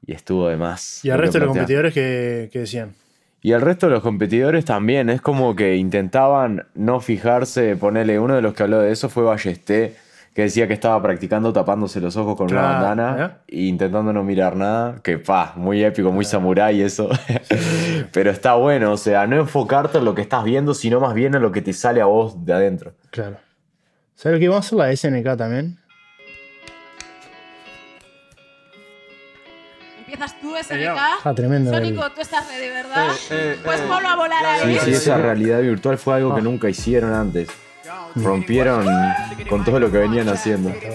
[0.07, 1.05] y estuvo de más.
[1.05, 2.95] Y al resto de los competidores, ¿qué, qué decían?
[3.45, 8.37] Y al resto de los competidores también, es como que intentaban no fijarse, ponerle, uno
[8.37, 9.97] de los que habló de eso fue Ballesté,
[10.33, 14.23] que decía que estaba practicando tapándose los ojos con Claro, una bandana e intentando no
[14.23, 17.11] mirar nada, que pa, muy épico, muy samurái eso.
[18.13, 21.35] Pero está bueno, o sea, no enfocarte en lo que estás viendo, sino más bien
[21.35, 22.95] en lo que te sale a vos de adentro.
[23.11, 23.37] Claro.
[24.15, 25.79] ¿Sabes lo que vamos a hacer la SNK también?
[30.23, 31.35] Empiezas tú, Ah, SNK.
[31.35, 31.71] tremendo.
[31.73, 33.09] Sónico, tú estás ready, ¿verdad?
[33.65, 34.79] Pues ponlo a volar ahí.
[34.79, 37.49] Sí, sí, esa realidad virtual fue algo que nunca hicieron antes.
[38.15, 38.87] Rompieron
[39.49, 40.71] con todo lo que venían haciendo.
[40.71, 40.87] Eso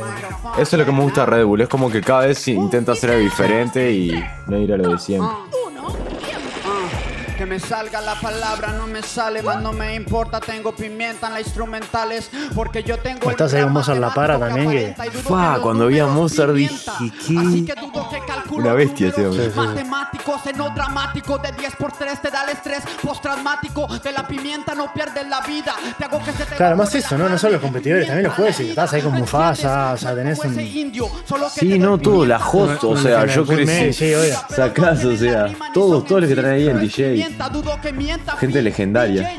[0.57, 3.09] es lo que me gusta de Red Bull, es como que cada vez intenta hacer
[3.11, 5.29] algo diferente y no ir a lo de siempre.
[7.37, 10.39] Que me salga la palabra, no me sale, más no me importa.
[10.39, 13.29] Tengo pimienta en las instrumentales, porque yo tengo.
[13.29, 16.75] Estás ahí con Mozart La Para también, que- Fa, cuando vi a Mozart dije,
[17.27, 17.75] ¿qué?
[18.49, 19.43] Una bestia ese hombre.
[19.47, 19.67] Sí, sí, sí.
[19.67, 23.87] Matemático, seno dramático, de 10 por 3 te da el estrés postraumático.
[24.03, 25.75] De la pimienta no pierdes la vida.
[25.97, 27.29] Te hago que se te Claro, más eso, ¿no?
[27.29, 28.69] No solo los competidores, también los jueces.
[28.69, 29.13] Estás ahí con.
[29.13, 32.97] Mufasa, o sea, tenés un- ese indio, solo que Sí, no, todo, la host, o
[32.97, 33.93] sea, yo crecí.
[34.49, 37.27] Sacás, o sea, todos, todos los que traen ahí el DJ.
[38.39, 39.31] Gente legendaria.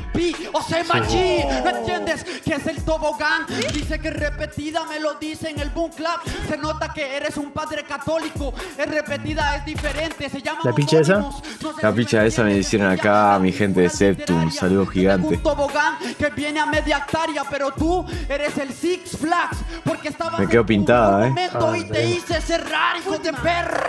[0.52, 3.46] O sea, machi, ¿no entiendes que es el tobogán?
[3.72, 6.08] Dice que es repetida, me lo dice en el boom club.
[6.48, 8.52] Se nota que eres un padre católico.
[8.76, 10.28] Es repetida, es diferente.
[10.28, 11.16] Se llama ¿La picha esa?
[11.18, 11.42] homónimos.
[11.62, 14.86] No sé La si picha esa me hicieron acá llama mi gente de Septum, saludo
[14.86, 15.28] gigante.
[15.28, 19.58] un tobogán que viene a media hectárea, pero tú eres el Six Flags.
[19.84, 21.30] Porque estabas Me quedo pintada, ¿eh?
[21.30, 22.12] momento y Ah, te sí.
[22.14, 23.87] hice cerrar, hijo de perra.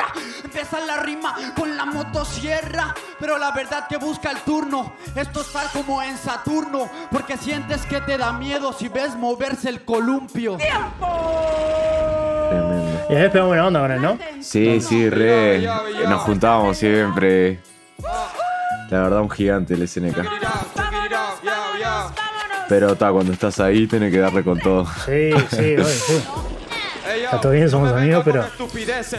[0.59, 4.91] Empieza la rima con la motosierra, pero la verdad que busca el turno.
[5.15, 9.85] Esto está como en Saturno, porque sientes que te da miedo si ves moverse el
[9.85, 10.57] columpio.
[12.49, 13.05] Tremendo.
[13.09, 14.17] Y después pegamos buena onda con él, ¿no?
[14.41, 15.65] Sí, sí, re.
[16.09, 17.61] Nos juntábamos siempre.
[18.89, 20.17] La verdad, un gigante el SNK.
[22.67, 24.85] Pero está, cuando estás ahí, tenés que darle con todo.
[25.05, 26.21] Sí, sí, oye, sí.
[27.29, 28.43] Está todo bien, somos amigos, pero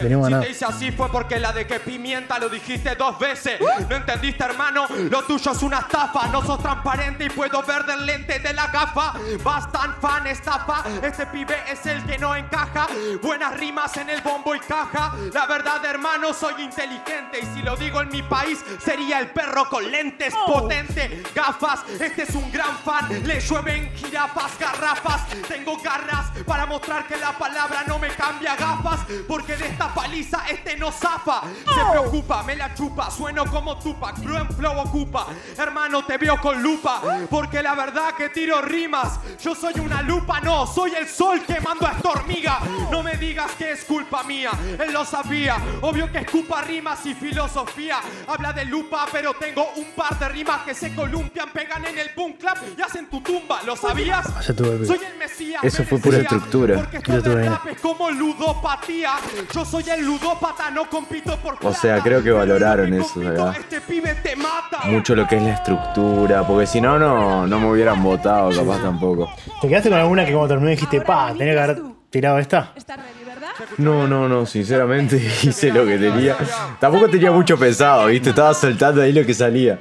[0.02, 0.42] venimos a si nada.
[0.42, 3.60] te hice así fue porque la de que pimienta lo dijiste dos veces.
[3.88, 6.26] No entendiste, hermano, lo tuyo es una estafa.
[6.26, 9.14] No sos transparente y puedo ver del lente de la gafa.
[9.44, 10.82] Vas tan fan, estafa.
[11.00, 12.88] Este pibe es el que no encaja.
[13.22, 15.14] Buenas rimas en el bombo y caja.
[15.32, 17.38] La verdad, hermano, soy inteligente.
[17.40, 21.22] Y si lo digo en mi país, sería el perro con lentes potente.
[21.32, 23.06] Gafas, este es un gran fan.
[23.24, 25.28] Le llueven jirafas, garrafas.
[25.46, 29.00] Tengo garras para mostrar que la palabra no me cambia gafas.
[29.28, 31.42] Porque de esta paliza este no zafa.
[31.42, 33.10] Se preocupa, me la chupa.
[33.10, 35.26] Sueno como Tupac, Blue Flow ocupa.
[35.56, 37.02] Hermano, te veo con lupa.
[37.28, 39.18] Porque la verdad que tiro rimas.
[39.42, 40.66] Yo soy una lupa, no.
[40.66, 42.60] Soy el sol quemando a esta hormiga.
[42.90, 44.50] No me digas que es culpa mía.
[44.78, 45.56] Él lo sabía.
[45.80, 48.00] Obvio que escupa rimas y filosofía.
[48.26, 52.10] Habla de lupa, pero tengo un par de rimas que se columpian, pegan en el
[52.16, 53.62] boom clap y hacen tu tumba.
[53.64, 54.26] ¿Lo sabías?
[54.44, 55.62] Soy el Mesías.
[55.64, 56.76] Eso fue pura estructura.
[56.76, 57.52] Porque esto de bien.
[57.52, 59.12] rap es como ludopatía.
[59.52, 63.54] Yo soy el ludópata, no compito por O sea, creo que valoraron eso, ¿verdad?
[63.58, 64.80] Este pibe te mata.
[64.84, 68.80] Mucho lo que es la estructura, porque si no, no, no me hubieran votado, capaz
[68.80, 69.28] tampoco.
[69.60, 72.72] ¿Te quedaste con alguna que como terminó dijiste, pa, tenía que haber tirado esta?
[73.78, 76.36] No, no, no, sinceramente hice lo que tenía.
[76.78, 78.30] Tampoco tenía mucho pesado, ¿viste?
[78.30, 79.78] Estaba soltando ahí lo que salía.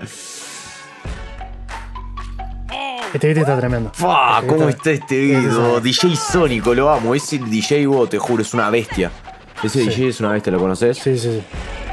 [3.13, 3.91] Este viste está tremendo.
[3.93, 4.37] ¡Fua!
[4.39, 5.79] Este ¿Cómo está este video?
[5.79, 7.15] DJ Sónico, lo amo.
[7.15, 9.11] Ese DJ vos, te juro, es una bestia.
[9.63, 10.97] Ese DJ es una bestia, ¿lo conoces?
[10.97, 11.43] Sí, sí, sí.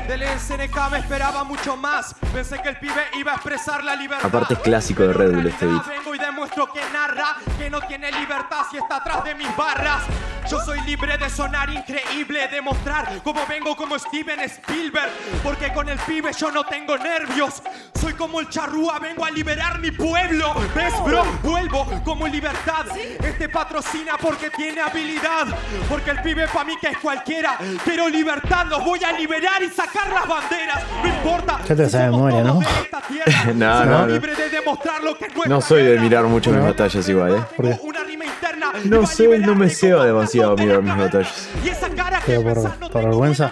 [0.08, 2.14] Del SNK me esperaba mucho más.
[2.32, 4.26] Pensé que el pibe iba a expresar la libertad.
[4.26, 5.86] Aparte es clásico de Red Bull este beat.
[5.88, 10.02] Vengo y demuestro que narra, que no tiene libertad si está atrás de mis barras.
[10.50, 15.10] Yo soy libre de sonar increíble, de mostrar cómo vengo como Steven Spielberg.
[15.42, 17.62] Porque con el pibe yo no tengo nervios.
[18.00, 20.54] Soy como el charrúa, vengo a liberar mi pueblo.
[20.74, 21.24] ¿Ves, bro?
[21.42, 22.86] Vuelvo como libertad.
[22.96, 25.46] Este patrocina porque tiene habilidad.
[25.88, 27.58] Porque el pibe pa' mí que es cualquiera.
[27.84, 30.82] Pero libertad, los voy a liberar y sacar las banderas.
[31.02, 31.58] No importa.
[31.66, 32.60] Ya te si sabes memoria, ¿no?
[33.54, 34.06] No, Soy no, no.
[34.06, 37.44] libre de demostrar lo que No soy de mirar mucho mis batallas igual, ¿eh?
[37.56, 37.78] ¿Por qué?
[37.82, 40.90] Una rima interna No sé, no me ceo como demasiado tanto de mirar la mis
[40.92, 41.18] cabeza.
[41.18, 41.48] batallas.
[41.64, 43.50] Y esa cara que Pero por- por vergüenza.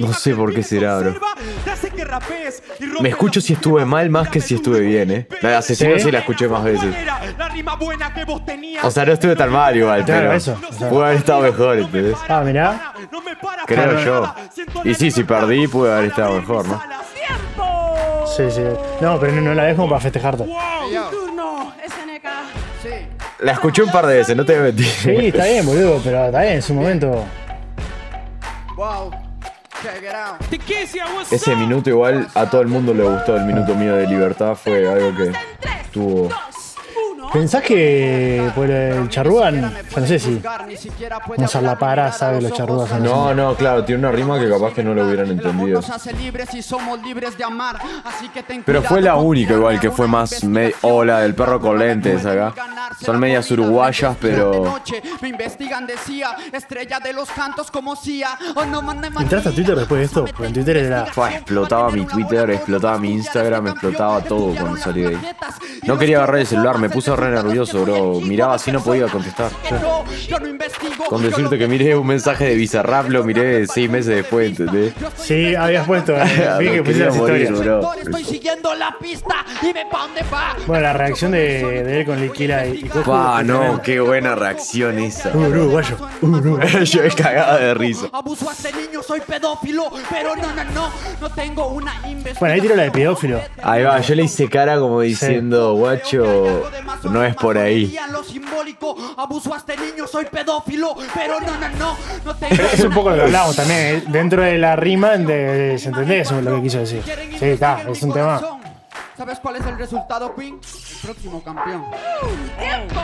[0.00, 1.14] no sé por qué será, bro.
[3.00, 5.26] Me escucho si estuve mal más que si estuve bien, ¿eh?
[5.42, 6.94] La de Asesino sí la escuché más veces.
[8.82, 10.88] O sea, no estuve tan mal igual, Claro, pero eso, o sea.
[10.88, 12.16] pude haber estado mejor, ¿entendés?
[12.28, 12.92] Ah, mirá.
[13.66, 14.34] Creo yo.
[14.84, 16.80] Y sí, si perdí, pude haber estado mejor, ¿no?
[18.36, 18.62] Sí, sí.
[19.00, 20.44] No, pero no, no la dejo para festejarte.
[23.44, 24.86] La escuché un par de veces, no te voy a mentir.
[24.86, 27.24] Sí, está bien, boludo, pero está bien, en su momento.
[31.30, 34.90] Ese minuto igual a todo el mundo le gustó, el minuto mío de libertad fue
[34.90, 35.30] algo que
[35.92, 36.30] tuvo...
[37.32, 39.60] ¿Pensás que por el charrúan?
[39.94, 40.40] Yo no sé si
[41.38, 43.04] Mozart La Para sabe los charrúas no.
[43.04, 45.80] No, no, claro, tiene una rima que capaz que no lo hubieran entendido.
[48.64, 50.42] Pero fue la única igual que fue más
[50.82, 52.54] hola del perro con lentes acá.
[53.04, 54.50] Son medias uruguayas, pero.
[54.62, 54.78] Oh,
[59.20, 60.24] ¿Entraste a Twitter después de esto?
[60.24, 61.06] Porque en Twitter era-
[61.36, 65.18] explotaba mi Twitter, explotaba mi Instagram, explotaba todo cuando salí de ahí.
[65.86, 68.20] No quería agarrar el celular, me puse re nervioso, bro.
[68.20, 69.50] Miraba así no podía contestar.
[71.08, 74.92] Con decirte que miré un mensaje de Bizarrap, lo miré seis meses después, ¿entendés?
[75.16, 76.14] Sí, habías puesto.
[76.16, 77.92] eh, Vi que morir, bro.
[77.94, 79.74] Estoy siguiendo la pista y.
[80.66, 83.10] Bueno, la reacción de, de él con Liquila y, y Coco.
[83.10, 85.30] Pa, no, qué buena reacción esa.
[85.36, 85.96] Uh, uruguayo.
[86.22, 86.80] Uh, uruguayo.
[86.84, 88.06] Yo he cagado de risa.
[88.12, 92.36] Abuso a este niño, soy pedófilo, pero no, no, no, no tengo una investigación.
[92.40, 93.40] Bueno, ahí tiró la de pedófilo.
[93.62, 96.70] Ahí va, yo le hice cara como diciendo, guacho,
[97.10, 97.96] no es por ahí.
[98.10, 102.68] Lo simbólico, abuso a este niño, soy pedófilo, pero no, no, no, no tengo Pero
[102.72, 103.78] es un poco lo que hablamos también.
[103.80, 107.02] eh, Dentro de la rima, de, ¿se entendés eso es lo que quiso decir?
[107.38, 108.40] Sí, está, es un tema.
[109.16, 110.54] ¿Sabes cuál es el resultado, Queen?
[110.60, 111.84] El próximo campeón.
[112.58, 113.00] ¡Tiempo!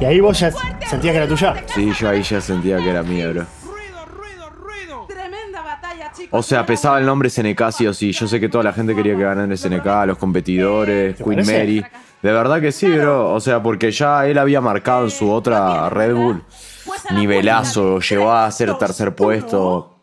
[0.00, 0.50] Y ahí vos ya
[0.88, 1.54] sentías que era tuya.
[1.74, 3.46] Sí, yo ahí ya sentía que era mía, bro.
[6.30, 8.12] O sea, pesaba el nombre SNK sí o sí.
[8.12, 11.58] Yo sé que toda la gente quería que ganara SNK, los competidores, ¿Te Queen parece?
[11.58, 11.84] Mary.
[12.22, 13.32] De verdad que sí, bro.
[13.32, 16.42] O sea, porque ya él había marcado en su otra Red Bull
[17.14, 19.94] nivelazo, llegó a ser tercer puesto.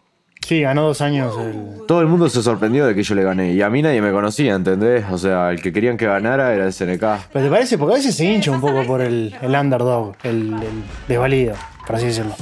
[0.45, 1.85] Sí, ganó dos años el.
[1.87, 3.53] Todo el mundo se sorprendió de que yo le gané.
[3.53, 5.03] Y a mí nadie me conocía, ¿entendés?
[5.09, 7.01] O sea, el que querían que ganara era el SNK.
[7.33, 7.77] ¿Pero te parece?
[7.79, 11.55] Porque a veces se hincha un poco por el, el underdog, el, el desvalido,
[11.87, 12.35] por así decirlo.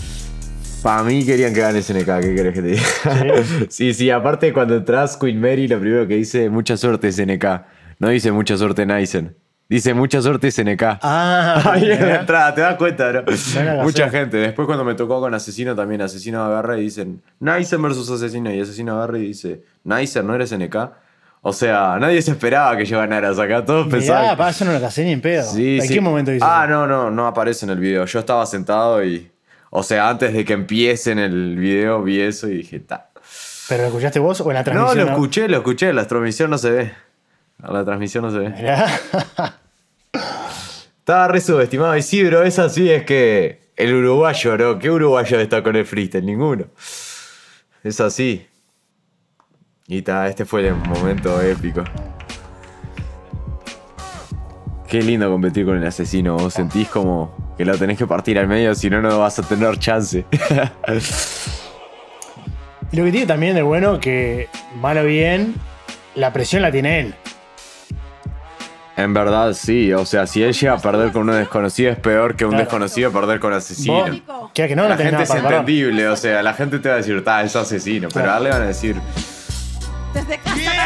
[0.84, 2.84] Para mí querían que gane SNK, ¿qué querés que te diga?
[3.70, 7.46] Sí, sí, aparte cuando entras Queen Mary, lo primero que dice, mucha suerte SNK.
[8.00, 9.36] No dice mucha suerte Naisen.
[9.70, 10.84] Dice mucha suerte SNK.
[11.02, 12.20] Ah, Ahí en la mirá.
[12.20, 13.24] entrada, te das cuenta, ¿no?
[13.84, 14.36] Mucha gente.
[14.38, 18.54] Después cuando me tocó con Asesino también, Asesino agarra y dicen Naisen versus Asesino.
[18.54, 20.76] Y Asesino agarra y dice, Naisen, ¿no eres SNK?
[21.42, 23.30] O sea, nadie se esperaba que yo ganara.
[23.30, 24.38] Acá todos Mirá, pensaban.
[24.38, 25.44] pa, eso no lo casé ni en pedo.
[25.44, 25.94] Sí, ¿En sí.
[25.94, 26.48] qué momento dices?
[26.50, 28.06] Ah, no, no, no aparece en el video.
[28.06, 29.30] Yo estaba sentado y.
[29.76, 33.10] O sea, antes de que empiece en el video vi eso y dije, ta.
[33.68, 34.98] ¿Pero lo escuchaste vos o en la No, transmisión?
[35.06, 35.94] lo escuché, lo escuché.
[35.94, 36.94] La transmisión no se ve.
[37.58, 38.54] La transmisión no se ve.
[41.00, 41.98] Estaba re subestimado.
[41.98, 44.78] Y sí, bro, es así, es que el uruguayo, ¿no?
[44.78, 46.24] ¿Qué uruguayo está con el freestyle?
[46.26, 46.66] Ninguno.
[47.84, 48.46] Es así.
[49.88, 51.84] Y ta, este fue el momento épico.
[54.88, 56.38] Qué lindo competir con el asesino.
[56.38, 59.44] Vos sentís como que lo tenés que partir al medio, si no, no vas a
[59.44, 60.26] tener chance.
[62.92, 65.56] Y lo que tiene también de bueno que, mal o bien,
[66.16, 67.16] la presión la tiene él.
[68.96, 69.92] en verdad, sí.
[69.94, 72.66] O sea, si él llega a perder con un desconocido, es peor que un Claro.
[72.66, 74.06] desconocido perder con asesino.
[74.28, 77.24] Vos, que no, la gente es entendible, o sea, la gente te va a decir,
[77.24, 78.96] ta, es asesino, pero a él le van a decir.
[80.14, 80.83] Desde casa.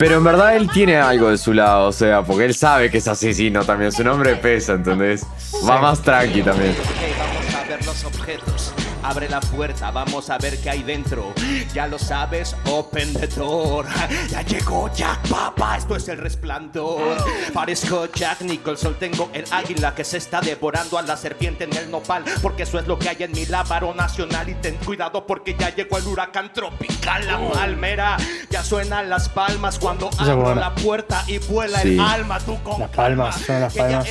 [0.00, 2.96] Pero en verdad él tiene algo de su lado, o sea, porque él sabe que
[2.96, 5.26] es asesino también, su nombre pesa, ¿entendés?
[5.68, 6.70] Va más tranqui también.
[6.70, 8.72] Ok, vamos a ver los objetos.
[9.02, 11.32] Abre la puerta, vamos a ver qué hay dentro.
[11.74, 13.86] Ya lo sabes, open the door.
[14.28, 17.16] Ya llegó Jack Papa, esto es el resplandor.
[17.52, 21.90] Parezco Jack Nicholson, tengo el águila que se está devorando a la serpiente en el
[21.90, 22.24] nopal.
[22.42, 24.48] Porque eso es lo que hay en mi lábaro nacional.
[24.48, 28.16] Y ten cuidado porque ya llegó el huracán tropical, la palmera.
[28.50, 31.94] Ya suenan las palmas cuando abro la puerta y vuela Sí.
[31.94, 32.38] el alma.
[32.40, 34.06] Tú con Las palmas, son las palmas.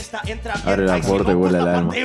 [0.66, 1.96] Abre la puerta y vuela el alma.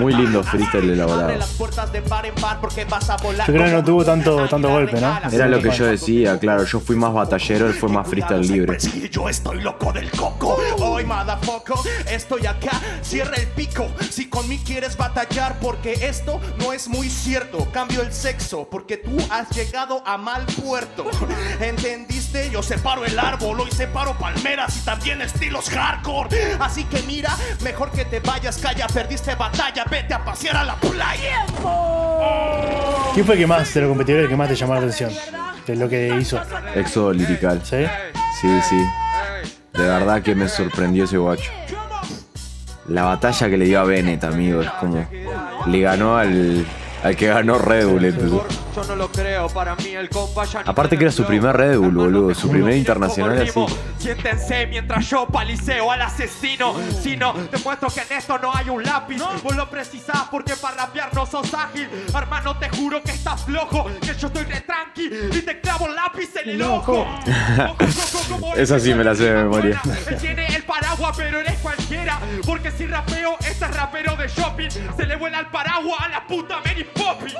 [0.00, 1.43] Muy lindo freestyle elaborado.
[1.44, 4.02] Las puertas de par en par porque vas a volar Yo creo que no tuvo
[4.02, 5.14] tanto- tanto golpe, ¿no?
[5.30, 8.80] Era lo que yo decía, claro, yo fui más batallero, él fue más freestyle libre.
[8.80, 10.56] Sí, yo estoy loco del coco.
[10.78, 11.76] Hoy, motherfucker,
[12.10, 12.80] estoy acá.
[13.02, 13.86] Cierra el pico.
[14.10, 17.68] Si con mí quieres batallar, porque esto no es muy cierto.
[17.72, 21.04] Cambio el sexo, porque tú has llegado a mal puerto.
[21.60, 22.23] ¿Entendiste?
[22.50, 26.56] Yo separo el árbol, hoy separo palmeras y también estilos hardcore.
[26.58, 30.74] Así que mira, mejor que te vayas, calla, perdiste batalla, vete a pasear a la
[30.74, 31.46] playa.
[33.14, 35.12] ¿Quién fue el que más, de los competidores, el que más te llamó la atención?
[35.64, 36.40] De lo que hizo.
[36.74, 37.62] Éxodo lirical.
[37.64, 37.86] ¿Sí?
[38.40, 38.84] Sí, sí.
[39.72, 41.52] De verdad que me sorprendió ese guacho.
[42.88, 45.06] La batalla que le dio a Bennett, amigo, es como.
[45.66, 46.66] Le ganó al,
[47.04, 48.42] al que ganó Red Bull.
[48.74, 51.56] Yo no lo creo, para mí el compa ya Aparte que era su primer.
[51.56, 53.64] Red Bull, boludo, su primer internacional así.
[53.98, 56.74] Siéntense mientras yo paliceo al asesino.
[57.00, 59.18] Si no, demuestro que en esto no hay un lápiz.
[59.42, 61.88] Vos lo precisás porque para rapear no sos ágil.
[62.12, 63.86] Hermano, te juro que estás flojo.
[64.00, 67.06] Que yo estoy re tranqui y te clavo el lápiz en el ojo.
[68.56, 69.80] Esa sí me la sé de memoria.
[70.08, 72.18] Él tiene el paraguas, pero eres cualquiera.
[72.44, 74.68] Porque si rapeo, este es rapero de shopping.
[74.96, 77.34] Se le vuela el paraguas a la puta Mary Poppins.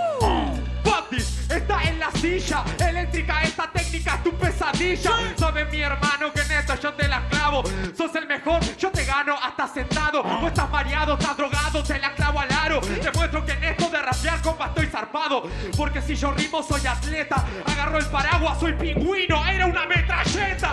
[1.10, 2.64] This, está en la silla.
[2.78, 5.10] Eléctrica, esta técnica es tu pesadilla.
[5.36, 7.62] Sabes, mi hermano, que en esto yo te la clavo.
[7.96, 10.22] Sos el mejor, yo te gano hasta sentado.
[10.22, 12.80] Vos estás mareado, estás drogado, te la clavo al aro.
[12.80, 15.44] Te muestro que en esto rapear, compa, estoy zarpado.
[15.76, 17.44] Porque si yo rimo, soy atleta.
[17.66, 19.46] Agarro el paraguas, soy pingüino.
[19.46, 20.70] Era una metralleta.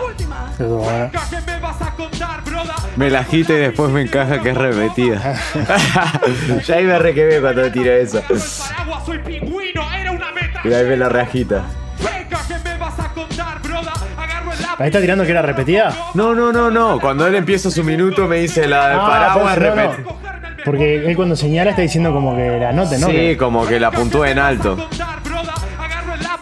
[0.54, 1.10] Eso bueno.
[1.30, 2.74] ¿Qué me vas a contar, broda?
[2.96, 5.34] Me la agita y después me encaja que es repetida.
[6.66, 8.18] ya ahí me re que ve cuando tira esa.
[8.18, 9.92] Agarro el paraguas, soy pingüino.
[9.94, 10.68] Era una metralleta.
[10.68, 11.64] Y ahí me la reagita.
[11.98, 13.92] Venga, ¿qué me vas a contar, broda?
[14.18, 14.80] Agarro el lápiz.
[14.82, 15.94] Ahí está tirando que era repetida.
[16.14, 17.00] No, no, no, no.
[17.00, 20.22] Cuando él empieza su minuto me dice la del Ah, paraguas pero no, no.
[20.64, 23.06] Porque él cuando señala está diciendo como que la nota, ¿no?
[23.06, 24.76] Sí, Que- como que la puntúa en alto.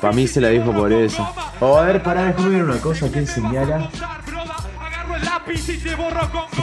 [0.01, 1.29] Pa' mí se la dijo por eso.
[1.61, 3.09] Oh, a ver, pará, déjame ver una cosa.
[3.11, 3.89] ¿Quién señala?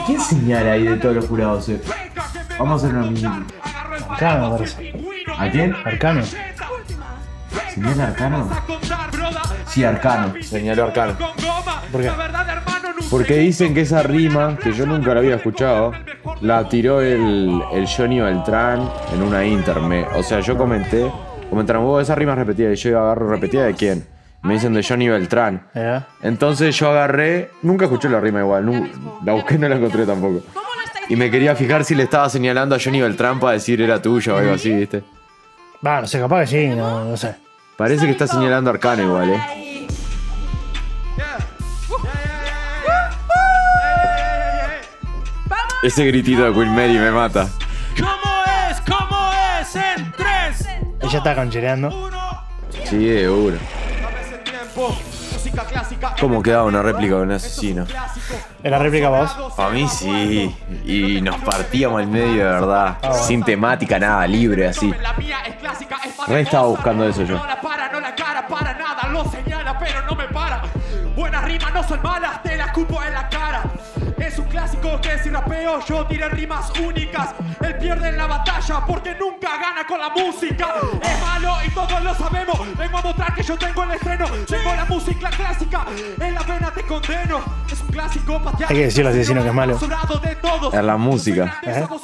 [0.06, 1.68] ¿Quién señala ahí de todos los jurados?
[1.68, 1.80] eh?
[2.58, 3.24] Vamos a hacer una mini.
[4.10, 4.92] Arcano, parece.
[5.38, 5.74] ¿A quién?
[5.84, 6.22] Arcano.
[7.74, 8.50] ¿Señala Arcano?
[9.66, 10.34] Sí, Arcano.
[10.42, 11.14] Señaló Arcano.
[11.92, 12.10] ¿Por qué?
[13.10, 15.92] Porque dicen que esa rima, que yo nunca la había escuchado,
[16.40, 20.04] la tiró el, el Johnny Beltrán en una interme.
[20.16, 21.10] O sea, yo comenté,
[21.50, 22.72] comentaron, vos esa rima es repetida.
[22.72, 24.06] Y yo agarro repetida de quién.
[24.42, 25.66] Me dicen de Johnny Beltrán.
[25.74, 26.00] ¿Eh?
[26.22, 28.88] Entonces yo agarré, nunca escuché la rima igual, nu-
[29.24, 30.40] la busqué y no la encontré tampoco.
[30.54, 33.82] ¿Cómo no Y me quería fijar si le estaba señalando a Johnny Beltrán para decir
[33.82, 35.02] era tuyo o algo así, ¿viste?
[35.84, 37.34] Va, no sé, capaz que sí, no, no sé.
[37.76, 39.67] Parece que está señalando a Arcano igual, ¿eh?
[45.82, 47.48] Ese gritito de Queen Mary me mata.
[47.96, 48.34] ¿Cómo
[48.68, 48.80] es?
[48.80, 49.76] ¿Cómo es?
[49.76, 50.66] En tres,
[51.00, 52.10] Ella está conchereando.
[52.84, 53.58] Sí, de uno.
[56.20, 57.84] ¿Cómo quedaba una réplica de un asesino?
[57.84, 58.34] clásico.
[58.62, 59.54] ¿En la réplica vos?
[59.56, 60.54] Para mí sí.
[60.84, 62.98] Y nos partíamos al medio de verdad.
[63.12, 64.92] Sin temática, nada, libre así.
[65.00, 67.36] La mía es clásica, es Re estaba buscando eso yo.
[67.36, 70.62] No la para, no la cara, para nada, lo señala, pero no me para.
[71.14, 73.62] Buenas rimas no son malas, te las culpo en la cara.
[74.28, 77.30] Es un clásico que si rapeo yo tiré rimas únicas.
[77.62, 80.74] Él pierde en la batalla porque nunca gana con la música.
[81.00, 82.76] Es malo y todos lo sabemos.
[82.76, 84.26] Vengo a mostrar que yo tengo el estreno.
[84.46, 85.86] Tengo la música clásica,
[86.20, 87.40] en la pena te condeno.
[87.72, 88.66] Es un clásico pateado.
[88.68, 89.72] Hay que decirle al asesino que es malo.
[89.72, 90.74] Rasurado de todos.
[90.74, 91.60] Es la música.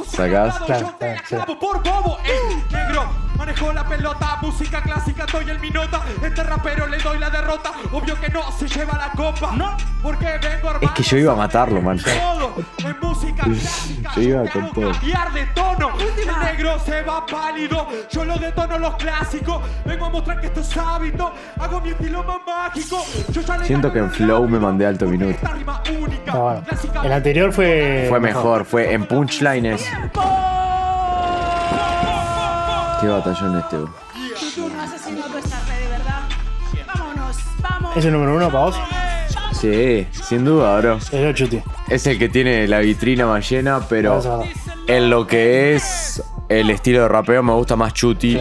[0.09, 0.59] Sacás.
[0.61, 1.35] Claro, claro, sí.
[1.35, 3.05] Clavo por bobo, ey, negro,
[3.37, 8.19] manejo la pelota, música clásica, doy el minota, este rapero le doy la derrota, obvio
[8.21, 10.87] que no se lleva la copa, no, porque vengo armado.
[10.87, 11.99] Es que yo iba a matarlo, man.
[12.21, 14.93] Todo, en música clásica, Yo iba te con hago todo.
[14.93, 20.11] cambiar de tono, el negro se va pálido, yo lo detono los clásicos, vengo a
[20.11, 23.99] mostrar que esto es hábito, hago mi estilo más mágico, yo ya le Siento que
[23.99, 25.31] en flow me mandé alto minuto.
[25.31, 26.63] esta rima única, Está bueno.
[26.67, 28.07] clásica, El anterior fue.
[28.09, 29.85] Fue mejor, fue en punchlines.
[33.01, 33.91] Qué batallón este, tú
[35.91, 36.21] ¿verdad?
[36.87, 37.97] Vámonos, vamos.
[37.97, 38.77] ¿Es el número uno para vos?
[39.65, 40.97] Sí, sin duda, bro.
[40.97, 41.63] Es el Chuti.
[41.89, 44.21] Es el que tiene la vitrina más llena, pero
[44.87, 48.39] en lo que es el estilo de rapeo me gusta más Chuti.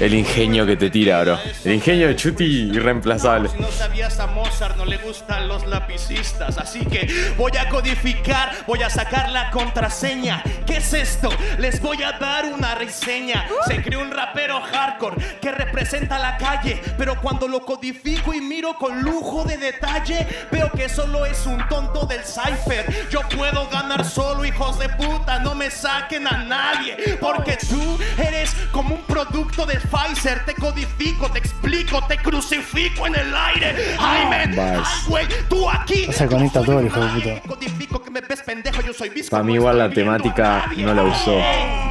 [0.00, 1.38] El ingenio que te tira, bro.
[1.64, 3.48] El ingenio de Chuti irreemplazable.
[3.48, 8.52] Si no sabías a Mozart no le gustan los lapicistas, así que voy a codificar,
[8.66, 10.42] voy a sacar la contraseña.
[10.66, 11.28] ¿Qué es esto?
[11.58, 13.46] Les voy a dar una reseña.
[13.66, 18.74] Se creó un rapero hardcore que representa la calle, pero cuando lo codifico y miro
[18.74, 23.08] con lujo de detalle, veo que solo es un tonto del cipher.
[23.10, 28.54] Yo puedo ganar solo, hijos de puta, no me saquen a nadie, porque tú eres
[28.72, 30.44] como un producto de Pfizer.
[30.44, 33.96] Te codifico, te explico, te crucifico en el aire.
[33.98, 36.06] Ay, men, ay, güey, tú aquí.
[36.12, 37.10] Se conecta todo el hijo de
[37.40, 37.48] puta.
[37.48, 39.36] Codifico que me ves pendejo, yo soy visco.
[39.36, 41.32] Pa' mí no igual la temática no la usó.
[41.32, 41.90] Eh,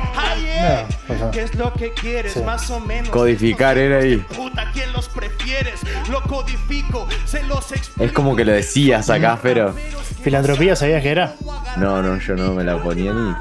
[1.10, 1.32] No, sea.
[1.32, 2.34] ¿Qué es lo que quieres?
[2.34, 2.42] Sí.
[2.42, 3.10] Más o menos.
[3.10, 4.18] Codificar era ahí.
[4.18, 5.80] Puta, ¿quién los prefieres?
[6.10, 8.04] Lo codifico, se los explico.
[8.04, 9.76] Es como que lo decías acá, pero.
[10.24, 11.36] ¿Filantropía sabías que era?
[11.78, 13.34] No, no, yo no me la ponía ni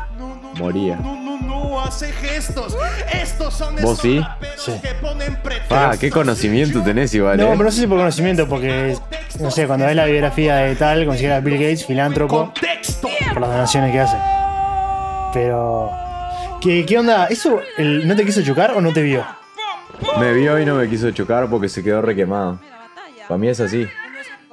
[0.60, 0.98] moría.
[1.46, 2.76] No, hace gestos.
[3.12, 4.20] Estos son ¿Vos esos sí?
[4.56, 4.72] Sí.
[4.82, 5.36] que ponen.
[5.68, 7.48] Pa, qué conocimiento tenés igual, No, eh.
[7.52, 8.96] pero no sé si por conocimiento, porque,
[9.40, 13.08] no sé, cuando ves la biografía de tal, considera a Bill Gates filántropo Contexto.
[13.32, 14.16] por las donaciones que hace.
[15.32, 15.90] Pero.
[16.60, 17.26] ¿Qué, qué onda?
[17.26, 19.24] ¿Eso el- no te quiso chocar o no te vio?
[20.18, 22.58] Me vio y no me quiso chocar porque se quedó requemado.
[23.28, 23.86] Para mí es así.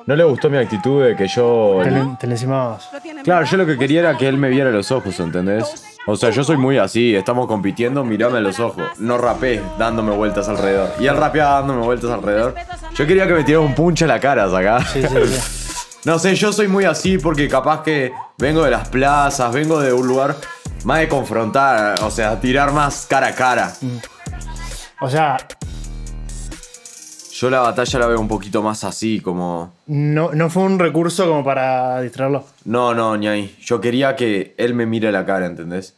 [0.06, 1.82] No le gustó mi actitud de que yo.
[1.84, 2.90] Te, le- te le encimabas.
[3.24, 5.98] Claro, yo lo que quería era que él me viera los ojos, ¿entendés?
[6.10, 8.84] O sea, yo soy muy así, estamos compitiendo, mirame a los ojos.
[8.97, 10.91] No rapé dándome vueltas alrededor.
[10.99, 12.55] Y él rapeaba dándome vueltas alrededor.
[12.95, 14.84] Yo quería que me tirara un punch a la cara, acá.
[14.86, 15.39] Sí, sí, sí.
[16.05, 19.91] No sé, yo soy muy así porque capaz que vengo de las plazas, vengo de
[19.91, 20.38] un lugar
[20.86, 23.74] más de confrontar, o sea, tirar más cara a cara.
[25.01, 25.38] O sea,
[27.40, 29.72] Yo la batalla la veo un poquito más así, como...
[29.88, 32.44] no, no fue un recurso como para distraerlo.
[32.66, 33.56] No, no, ni ahí.
[33.62, 35.96] Yo quería que él me mire la cara, ¿entendés?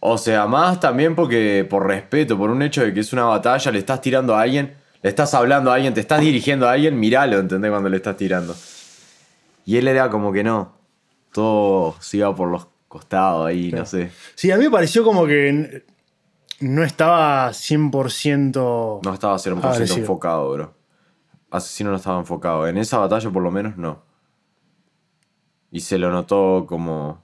[0.00, 3.70] O sea, más también porque por respeto, por un hecho de que es una batalla,
[3.70, 6.98] le estás tirando a alguien, le estás hablando a alguien, te estás dirigiendo a alguien,
[6.98, 7.70] miralo, ¿entendés?
[7.70, 8.56] Cuando le estás tirando.
[9.66, 10.72] Y él era como que no.
[11.32, 14.10] Todo se iba por los costados ahí, no sé.
[14.34, 15.84] Sí, a mí me pareció como que
[16.60, 19.00] no estaba 100%.
[19.04, 19.98] No estaba 100% Agresivo.
[20.00, 20.74] enfocado, bro.
[21.50, 22.66] Asesino no estaba enfocado.
[22.66, 24.02] En esa batalla, por lo menos, no.
[25.70, 27.22] Y se lo notó como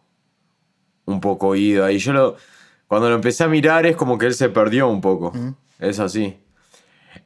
[1.04, 1.98] un poco ido ahí.
[1.98, 2.36] Yo lo.
[2.86, 5.32] Cuando lo empecé a mirar, es como que él se perdió un poco.
[5.78, 6.38] Es así.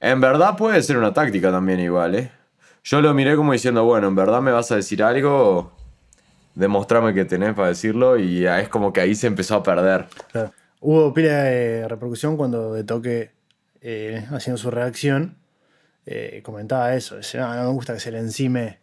[0.00, 2.30] En verdad puede ser una táctica también, igual, ¿eh?
[2.84, 5.72] Yo lo miré como diciendo, bueno, en verdad me vas a decir algo.
[6.54, 8.16] Demostrame que tenés para decirlo.
[8.16, 10.06] Y es como que ahí se empezó a perder.
[10.30, 10.52] Claro.
[10.88, 13.32] Hubo pila de repercusión cuando de toque
[13.80, 15.36] eh, haciendo su reacción.
[16.08, 17.16] eh, comentaba eso.
[17.16, 18.78] Decía, "No, no me gusta que se le encime.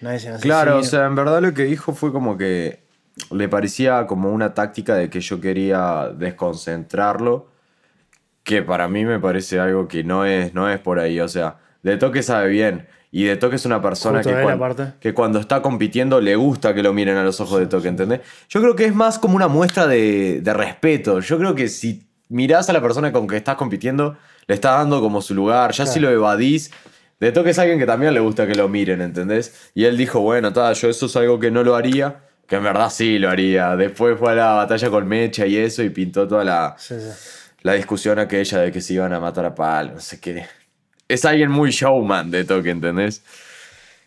[0.00, 2.80] Nadie se Claro, o sea, en verdad lo que dijo fue como que
[3.30, 7.48] le parecía como una táctica de que yo quería desconcentrarlo,
[8.42, 11.58] que para mí me parece algo que no es, no es por ahí, o sea,
[11.82, 12.88] de toque sabe bien.
[13.14, 14.58] Y de toque es una persona Justo que, cuan-
[15.14, 18.20] cuando está compitiendo le gusta que lo miren a los ojos de toque, ¿entendés?
[18.48, 21.20] Yo creo que es más como una muestra de, de respeto.
[21.20, 25.00] Yo creo que si mirás a la persona con que estás compitiendo, le estás dando
[25.02, 25.72] como su lugar.
[25.72, 26.70] Ya si lo evadís,
[27.20, 29.70] de toque es alguien que también le gusta que lo miren, ¿entendés?
[29.74, 32.16] Y él dijo, bueno, ta, yo eso es algo que no lo haría.
[32.46, 33.76] Que en verdad sí lo haría.
[33.76, 37.08] Después fue a la batalla con Mecha y eso y pintó toda la, Sí, sí.
[37.62, 40.44] la discusión aquella de que se iban a matar a palo, no sé qué.
[41.12, 43.22] Es alguien muy showman de toque, ¿entendés?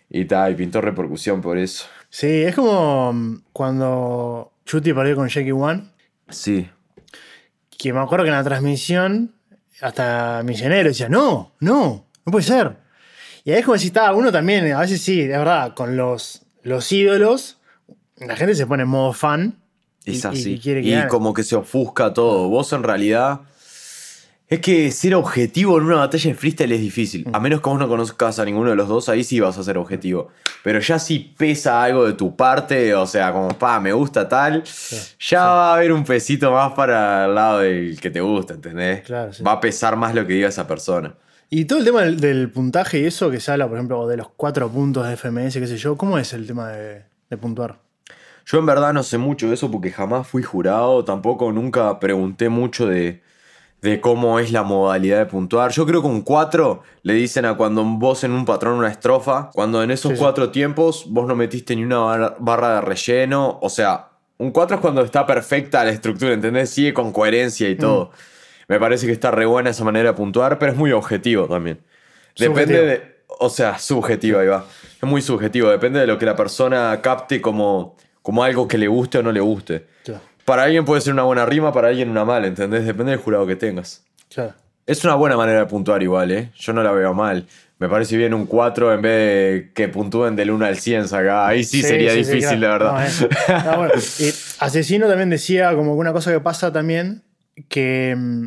[0.09, 1.85] Y tal, y pintó repercusión por eso.
[2.09, 5.83] Sí, es como mm, cuando Chuti perdió con Jackie One,
[6.29, 6.67] Sí.
[7.77, 9.33] que me acuerdo que en la transmisión,
[9.81, 12.77] hasta Misionero decía, no, no, no puede ser.
[13.43, 16.41] Y ahí es como si estaba uno también, a veces sí, es verdad, con los,
[16.63, 17.59] los ídolos,
[18.17, 19.59] la gente se pone en modo fan.
[20.05, 20.61] Es y- así.
[20.63, 21.07] y Y, gane.
[21.07, 22.47] como que se ofusca todo.
[22.49, 23.41] Vos en realidad.
[24.47, 27.25] Es que ser objetivo en una batalla de freestyle es difícil.
[27.27, 27.35] Mm.
[27.35, 29.63] A menos que vos no conozcas a ninguno de los dos, ahí sí vas a
[29.63, 30.29] ser objetivo.
[30.63, 34.63] Pero ya si pesa algo de tu parte, o sea, como, pa, me gusta tal,
[35.19, 39.01] ya va a haber un pesito más para el lado del que te gusta, ¿entendés?
[39.01, 39.41] Claro, sí.
[39.41, 41.15] Va a pesar más lo que diga esa persona.
[41.49, 44.17] Y todo el tema del, del puntaje y eso que se habla, por ejemplo, de
[44.17, 47.79] los cuatro puntos de FMS, qué sé yo, ¿cómo es el tema de, de puntuar?
[48.45, 52.49] Yo en verdad no sé mucho de eso porque jamás fui jurado, tampoco nunca pregunté
[52.49, 53.21] mucho de,
[53.85, 55.71] de cómo es la modalidad de puntuar.
[55.71, 59.49] Yo creo que un 4 le dicen a cuando vos en un patrón una estrofa,
[59.53, 60.21] cuando en esos Sí, sí.
[60.21, 64.75] cuatro tiempos vos no metiste ni una bar- barra de relleno, o sea, un 4
[64.77, 66.69] es cuando está perfecta la estructura, ¿entendés?
[66.71, 68.11] Sigue con coherencia y todo.
[68.67, 71.79] Me parece que está re buena esa manera de puntuar, pero es muy objetivo también.
[72.37, 72.85] Depende Subjetivo.
[72.87, 73.15] de...
[73.39, 74.65] O sea, subjetivo, ahí va.
[75.01, 78.87] Es muy subjetivo, depende de lo que la persona capte como, como algo que le
[78.87, 79.85] guste o no le guste.
[80.03, 82.85] Claro, Para alguien puede ser una buena rima, para alguien una mala, ¿entendés?
[82.85, 84.03] Depende del jurado que tengas.
[84.33, 84.53] claro.
[84.87, 86.51] Es una buena manera de puntuar igual, ¿eh?
[86.59, 87.47] Yo no la veo mal.
[87.79, 91.47] Me parece bien un 4 en vez de que puntúen del 1 al 100 acá.
[91.47, 92.85] Ahí sí, sería sí, sí, difícil, claro.
[92.85, 93.07] la verdad.
[93.09, 93.75] eh.
[93.77, 93.93] Bueno.
[94.59, 97.23] Asesino también decía como que una cosa que pasa también,
[97.67, 98.45] que mm,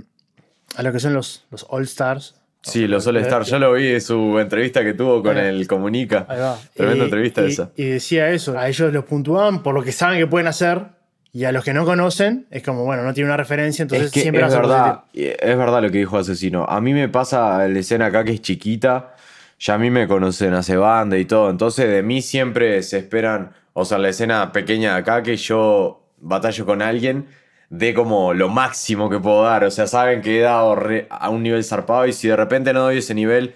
[0.77, 2.37] a lo que son los, los All Stars.
[2.63, 3.43] Sí, los All Star.
[3.43, 6.25] Yo lo vi de su entrevista que tuvo con el Comunica.
[6.29, 6.57] Ahí va.
[6.75, 7.71] Tremenda Y- entrevista y- esa.
[7.75, 10.97] Y decía eso, a ellos los puntuaban por lo que saben que pueden hacer
[11.39, 14.13] y a los que no conocen es como, bueno, no tiene una referencia, entonces es
[14.13, 16.65] que siempre es verdad, es verdad lo que dijo Asesino.
[16.69, 19.15] A mí me pasa la escena acá que es chiquita.
[19.61, 21.51] Ya a mí me conocen, hace banda y todo.
[21.51, 26.05] Entonces de mí siempre se esperan, o sea, la escena pequeña de acá que yo
[26.21, 27.27] batallo con alguien
[27.71, 29.65] de como lo máximo que puedo dar.
[29.65, 32.73] O sea, saben que he dado re- a un nivel zarpado y si de repente
[32.73, 33.55] no doy ese nivel,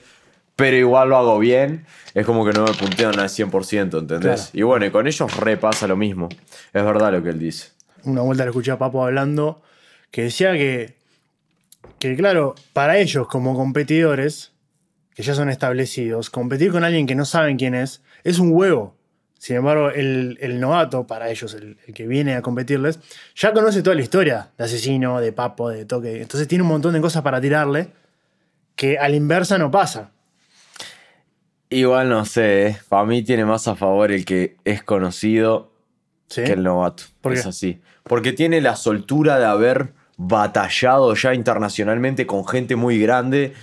[0.57, 4.21] pero igual lo hago bien, es como que no me puntean al 100%, ¿entendés?
[4.21, 4.43] Claro.
[4.53, 6.29] Y bueno, y con ellos repasa lo mismo.
[6.73, 7.69] Es verdad lo que él dice.
[8.05, 9.63] una vuelta le escuché a Papo hablando
[10.11, 10.95] que decía que,
[11.99, 14.53] que, claro, para ellos como competidores,
[15.15, 18.95] que ya son establecidos, competir con alguien que no saben quién es, es un huevo.
[19.39, 23.01] Sin embargo, el, el novato, para ellos, el, el que viene a competirles,
[23.35, 26.23] ya conoce toda la historia de asesino, de papo, de toque.
[26.23, 27.89] Entonces tiene un montón de cosas para tirarle
[28.77, 30.13] que a la inversa no pasa.
[31.73, 32.77] Igual no sé, ¿eh?
[32.89, 35.73] para mí tiene más a favor el que es conocido
[36.29, 36.45] ¿Sí?
[36.45, 37.05] que el novato.
[37.23, 37.81] ¿Por es así.
[38.05, 43.55] Porque tiene la soltura de haber batallado ya internacionalmente con gente muy grande.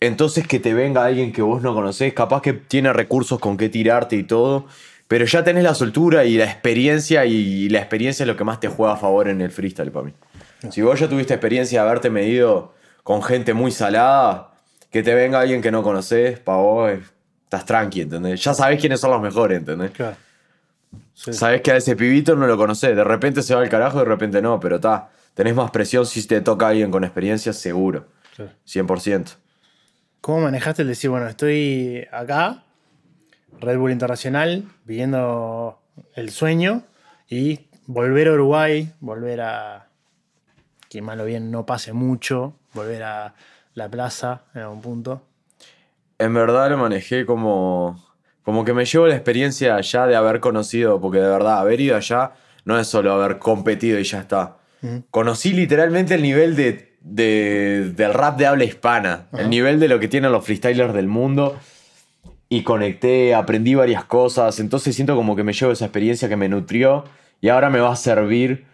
[0.00, 3.68] Entonces que te venga alguien que vos no conocés, capaz que tiene recursos con qué
[3.68, 4.66] tirarte y todo.
[5.06, 8.58] Pero ya tenés la soltura y la experiencia y la experiencia es lo que más
[8.58, 10.12] te juega a favor en el freestyle para mí.
[10.70, 12.74] Si vos ya tuviste experiencia de haberte medido
[13.04, 14.54] con gente muy salada,
[14.90, 16.92] que te venga alguien que no conocés, para vos
[17.48, 18.44] estás tranqui, ¿entendés?
[18.44, 19.90] Ya sabés quiénes son los mejores, ¿entendés?
[19.92, 20.16] Claro.
[21.14, 21.32] Sí.
[21.32, 24.04] Sabés que a ese pibito no lo conocés, de repente se va al carajo, de
[24.04, 28.52] repente no, pero está, tenés más presión si te toca alguien con experiencia, seguro, Claro.
[28.66, 29.36] 100%.
[30.20, 32.64] ¿Cómo manejaste el decir, bueno, estoy acá,
[33.60, 35.80] Red Bull Internacional, viviendo
[36.14, 36.82] el sueño,
[37.28, 39.88] y volver a Uruguay, volver a,
[40.90, 43.34] que mal o bien no pase mucho, volver a
[43.74, 45.22] la plaza en algún punto?
[46.18, 48.02] En verdad lo manejé como,
[48.42, 51.96] como que me llevo la experiencia allá de haber conocido, porque de verdad haber ido
[51.96, 52.32] allá
[52.64, 54.56] no es solo haber competido y ya está.
[55.10, 59.98] Conocí literalmente el nivel de, de- del rap de habla hispana, el nivel de lo
[60.00, 61.56] que tienen los freestylers del mundo.
[62.50, 66.48] Y conecté, aprendí varias cosas, entonces siento como que me llevo esa experiencia que me
[66.48, 67.04] nutrió
[67.42, 68.64] y ahora me va a servir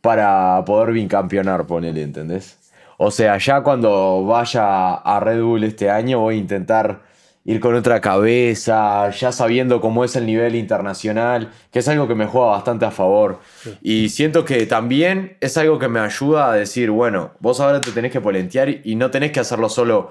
[0.00, 2.56] para poder bicampeonar, ponele, ¿entendés?
[2.98, 7.00] O sea, ya cuando vaya a Red Bull este año voy a intentar
[7.44, 12.16] ir con otra cabeza, ya sabiendo cómo es el nivel internacional, que es algo que
[12.16, 13.40] me juega bastante a favor.
[13.80, 17.92] Y siento que también es algo que me ayuda a decir, bueno, vos ahora te
[17.92, 20.10] tenés que polentear y no tenés que hacerlo solo,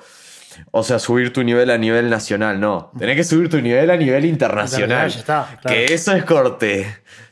[0.71, 2.91] o sea, subir tu nivel a nivel nacional, no.
[2.97, 5.09] Tenés que subir tu nivel a nivel internacional.
[5.09, 5.77] Ya está, claro.
[5.77, 6.88] Que eso es corte.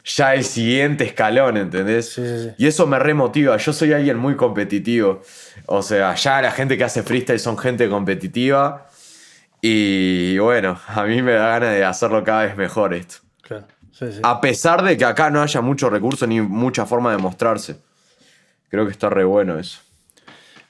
[0.07, 2.09] Ya el siguiente escalón, ¿entendés?
[2.13, 2.49] Sí, sí, sí.
[2.59, 3.57] Y eso me remotiva.
[3.57, 5.21] Yo soy alguien muy competitivo.
[5.65, 8.87] O sea, ya la gente que hace freestyle son gente competitiva.
[9.61, 13.15] Y bueno, a mí me da ganas de hacerlo cada vez mejor esto.
[13.41, 13.65] Claro.
[14.23, 17.77] A pesar de que acá no haya mucho recurso ni mucha forma de mostrarse.
[18.69, 19.79] Creo que está re bueno eso.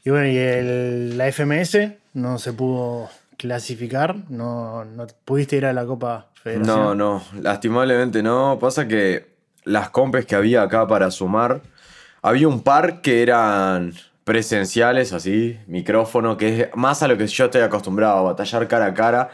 [0.05, 3.09] Y bueno, y el- la FMS no se pudo
[3.46, 6.76] clasificar, no, no pudiste ir a la Copa Federación.
[6.76, 8.58] No, no, lastimablemente no.
[8.60, 11.62] Pasa que las compes que había acá para sumar,
[12.22, 13.93] había un par que eran
[14.24, 18.88] presenciales, así, micrófono, que es más a lo que yo estoy acostumbrado, a batallar cara
[18.88, 19.30] a cara.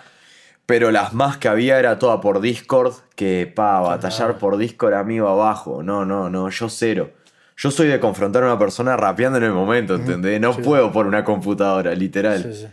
[0.66, 5.28] Pero las más que había era toda por Discord, que pa, batallar por Discord amigo
[5.28, 5.82] abajo.
[5.84, 7.12] No, no, no, yo cero.
[7.58, 10.40] Yo soy de confrontar a una persona rapeando en el momento, ¿entendés?
[10.42, 10.62] No Sí.
[10.62, 12.42] puedo por una computadora, literal.
[12.44, 12.68] Sí, sí.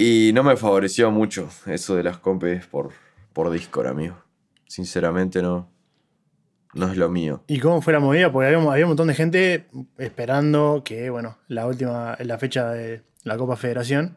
[0.00, 2.90] Y no me favoreció mucho eso de las compes por,
[3.32, 4.16] por Discord, amigo.
[4.68, 5.68] Sinceramente no.
[6.72, 7.42] No es lo mío.
[7.48, 8.30] ¿Y cómo fue la movida?
[8.30, 13.02] Porque había, había un montón de gente esperando que, bueno, la última, la fecha de
[13.24, 14.16] la Copa Federación,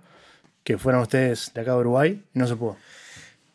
[0.63, 2.77] que fueran ustedes de acá de Uruguay, y no se pudo.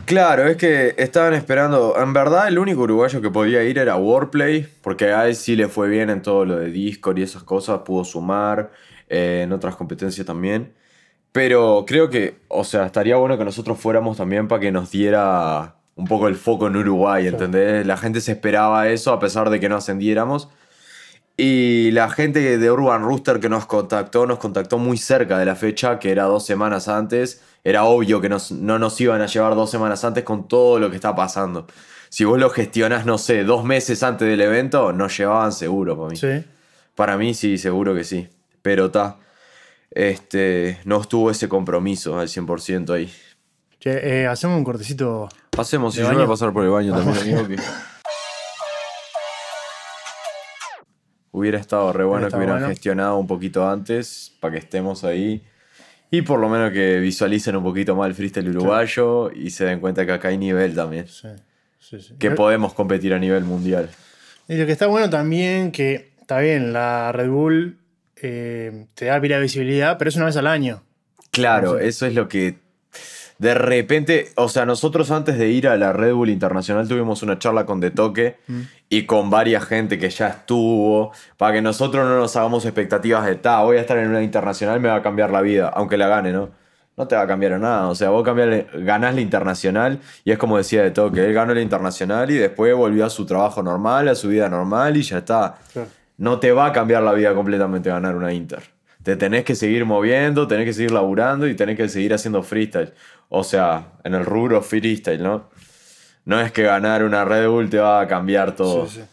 [0.05, 1.95] Claro, es que estaban esperando.
[1.97, 5.69] En verdad, el único uruguayo que podía ir era Warplay, porque a él sí le
[5.69, 8.73] fue bien en todo lo de Discord y esas cosas, pudo sumar
[9.09, 10.73] eh, en otras competencias también.
[11.33, 15.75] Pero creo que, o sea, estaría bueno que nosotros fuéramos también para que nos diera
[15.95, 17.87] un poco el foco en Uruguay, ¿entendés?
[17.87, 20.49] La gente se esperaba eso a pesar de que no ascendiéramos.
[21.37, 25.55] Y la gente de Urban Rooster que nos contactó, nos contactó muy cerca de la
[25.55, 27.43] fecha, que era dos semanas antes.
[27.63, 30.89] Era obvio que nos- no nos iban a llevar dos semanas antes con todo lo
[30.89, 31.67] que está pasando.
[32.09, 36.09] Si vos lo gestionás, no sé, dos meses antes del evento, nos llevaban seguro para
[36.11, 36.17] mí.
[36.17, 36.45] Sí.
[36.95, 38.29] Para mí sí, seguro que sí.
[38.63, 39.17] Pero está.
[39.91, 43.13] Este, no estuvo ese compromiso al 100% ahí.
[43.79, 45.29] Che, eh, hacemos un cortecito.
[45.51, 46.19] Pasemos, si ¿De yo baño?
[46.21, 47.49] voy a pasar por el baño también, amigo.
[47.49, 47.63] que-
[51.33, 52.69] Hubiera estado re bueno que hubieran bueno.
[52.71, 55.45] gestionado un poquito antes para que estemos ahí.
[56.11, 59.81] Y por lo menos que visualicen un poquito más el freestyle uruguayo y se den
[59.81, 61.07] cuenta que acá hay nivel también.
[61.09, 61.29] Sí,
[61.79, 62.15] sí, sí.
[62.19, 63.91] Que podemos competir a nivel mundial.
[64.49, 67.79] Y lo que está bueno también, que está bien, la Red Bull
[68.23, 70.83] eh, te da pila de visibilidad, pero es una vez al año.
[71.31, 72.57] Claro, eso es lo que
[73.39, 77.39] de repente, o sea, nosotros antes de ir a la Red Bull Internacional tuvimos una
[77.39, 78.37] charla con De Toque
[78.89, 83.35] y con varias gente que ya estuvo, para que nosotros no nos hagamos expectativas de,
[83.35, 86.09] ta, voy a estar en una internacional, me va a cambiar la vida, aunque la
[86.09, 86.49] gane, ¿no?
[86.97, 90.39] No te va a cambiar nada, o sea, vos cambiar, ganás la internacional y es
[90.39, 94.09] como decía De Toque, él ganó la internacional y después volvió a su trabajo normal,
[94.09, 95.59] a su vida normal y ya está.
[95.75, 95.89] Claro.
[96.19, 98.63] No te va a cambiar la vida completamente ganar una Inter.
[99.03, 102.93] Te tenés que seguir moviendo, tenés que seguir laburando y tenés que seguir haciendo freestyle.
[103.29, 105.49] O sea, en el rubro freestyle, ¿no?
[106.25, 108.87] No es que ganar una Red Bull te va a cambiar todo.
[108.89, 109.05] Sí, sí.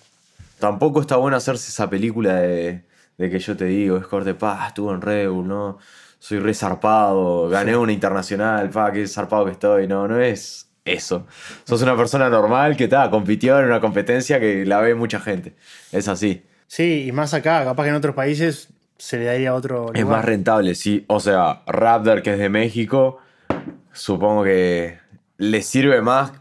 [0.57, 2.85] Tampoco está bueno hacerse esa película de,
[3.17, 5.77] de que yo te digo, es corte, pa, estuve en Red Bull, ¿no?
[6.17, 9.87] Soy re zarpado, gané una internacional, pa, qué zarpado que estoy.
[9.87, 11.27] No, no es eso.
[11.65, 15.53] Sos una persona normal que está, compitió en una competencia que la ve mucha gente.
[15.91, 16.43] Es así.
[16.67, 20.17] Sí, y más acá, capaz que en otros países se le daría otro Es lugar.
[20.17, 21.03] más rentable, sí.
[21.07, 23.19] O sea, Raptor, que es de México,
[23.91, 24.97] supongo que
[25.37, 26.31] le sirve más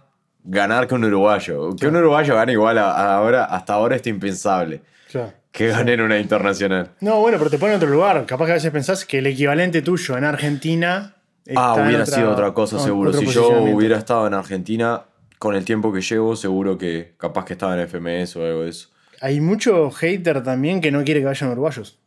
[0.44, 1.74] ganar que un uruguayo.
[1.76, 4.80] Que un uruguayo gane igual a- a ahora, hasta ahora está impensable.
[5.10, 5.32] Claro.
[5.50, 6.90] Que gane en una internacional.
[7.00, 8.24] No, bueno, pero te pone en otro lugar.
[8.26, 11.14] Capaz que a veces pensás que el equivalente tuyo en Argentina.
[11.56, 13.12] Ah, hubiera otra- sido otra cosa, seguro.
[13.12, 15.02] Si yo hubiera estado en Argentina,
[15.38, 18.70] con el tiempo que llevo, seguro que capaz que estaba en FMS o algo de
[18.70, 18.88] eso.
[19.22, 21.98] Hay mucho hater también que no quiere que vayan uruguayos.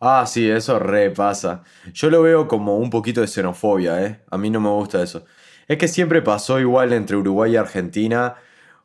[0.00, 1.62] Ah, sí, eso repasa.
[1.92, 4.20] Yo lo veo como un poquito de xenofobia, ¿eh?
[4.30, 5.24] A mí no me gusta eso.
[5.68, 8.34] Es que siempre pasó igual entre Uruguay y Argentina,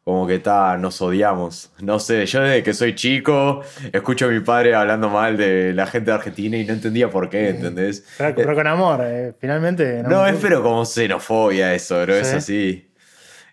[0.03, 1.71] como que ta, nos odiamos.
[1.79, 3.61] No sé, yo desde que soy chico
[3.93, 7.29] escucho a mi padre hablando mal de la gente de Argentina y no entendía por
[7.29, 8.05] qué, ¿entendés?
[8.17, 10.03] Pero, pero con amor, eh, finalmente.
[10.03, 12.35] No, es pero como xenofobia eso, bro, es Sí.
[12.35, 12.89] así.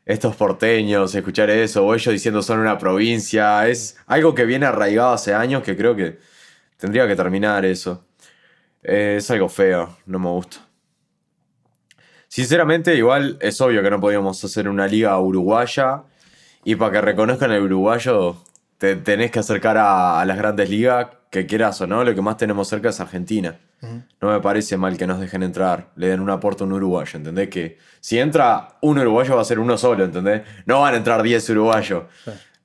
[0.04, 5.12] Estos porteños, escuchar eso, o ellos diciendo son una provincia, es algo que viene arraigado
[5.12, 6.18] hace años que creo que
[6.76, 8.04] tendría que terminar eso.
[8.82, 10.58] Eh, es algo feo, no me gusta.
[12.26, 16.02] Sinceramente, igual es obvio que no podíamos hacer una liga uruguaya
[16.64, 18.36] y para que reconozcan el uruguayo
[18.78, 22.22] te tenés que acercar a, a las grandes ligas, que quieras o no, lo que
[22.22, 23.58] más tenemos cerca es Argentina.
[24.20, 27.16] No me parece mal que nos dejen entrar, le den un aporte a un uruguayo,
[27.16, 27.48] ¿entendés?
[27.48, 30.42] Que si entra un uruguayo va a ser uno solo, ¿entendés?
[30.66, 32.04] No van a entrar 10 uruguayos.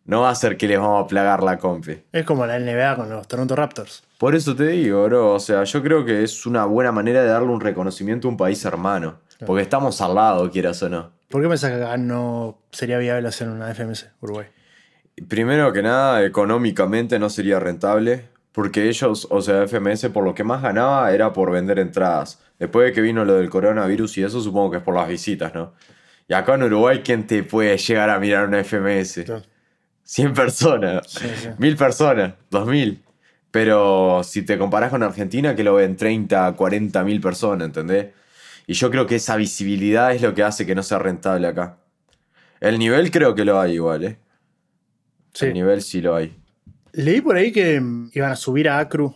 [0.05, 2.03] No va a ser que les vamos a plagar la compi.
[2.13, 4.03] Es como la NBA con los Toronto Raptors.
[4.17, 7.27] Por eso te digo, bro, o sea, yo creo que es una buena manera de
[7.27, 9.19] darle un reconocimiento a un país hermano.
[9.45, 11.11] Porque estamos al lado, quieras o no.
[11.29, 14.47] ¿Por qué pensás que acá no sería viable hacer una FMS Uruguay?
[15.27, 20.43] Primero que nada, económicamente no sería rentable, porque ellos, o sea, FMS por lo que
[20.43, 22.41] más ganaba era por vender entradas.
[22.57, 25.53] Después de que vino lo del coronavirus y eso, supongo que es por las visitas,
[25.53, 25.75] ¿no?
[26.27, 29.25] Y acá en Uruguay, ¿quién te puede llegar a mirar una FMS?
[29.25, 29.43] Claro.
[30.01, 31.49] 100 personas, Sí, sí.
[31.55, 33.03] 1000 personas, 2000.
[33.51, 38.07] Pero si te comparás con Argentina, que lo ven 30, 40 mil personas, ¿entendés?
[38.65, 41.77] Y yo creo que esa visibilidad es lo que hace que no sea rentable acá.
[42.59, 44.17] El nivel creo que lo hay igual, ¿eh?
[45.35, 45.45] Sí.
[45.45, 46.35] El nivel sí lo hay.
[46.97, 49.15] Leí por ahí que mm, iban a subir a Acru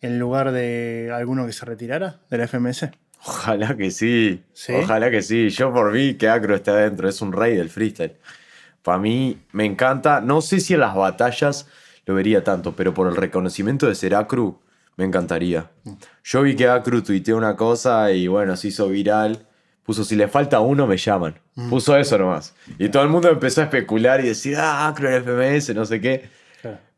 [0.00, 2.90] en lugar de alguno que se retirara de la FMS.
[3.24, 4.42] Ojalá que sí.
[4.52, 4.72] ¿Sí?
[4.72, 5.48] Ojalá que sí.
[5.50, 7.08] Yo por mí que Acro esté adentro.
[7.08, 8.16] Es un rey del freestyle.
[8.82, 10.20] Para mí me encanta.
[10.20, 11.68] No sé si en las batallas
[12.04, 14.58] lo vería tanto, pero por el reconocimiento de ser Acru,
[14.96, 15.70] me encantaría.
[16.24, 19.46] Yo vi que Acru tuiteó una cosa y bueno, se hizo viral.
[19.84, 21.38] Puso, si le falta uno, me llaman.
[21.70, 22.54] Puso eso nomás.
[22.76, 26.00] Y todo el mundo empezó a especular y decir, ah, Acru en FMS, no sé
[26.00, 26.28] qué.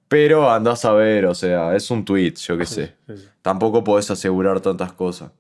[0.09, 2.95] Pero andás a ver, o sea, es un tweet, yo qué sé.
[3.07, 3.29] sí, sí.
[3.43, 5.33] Tampoco podés asegurar tantas cosas.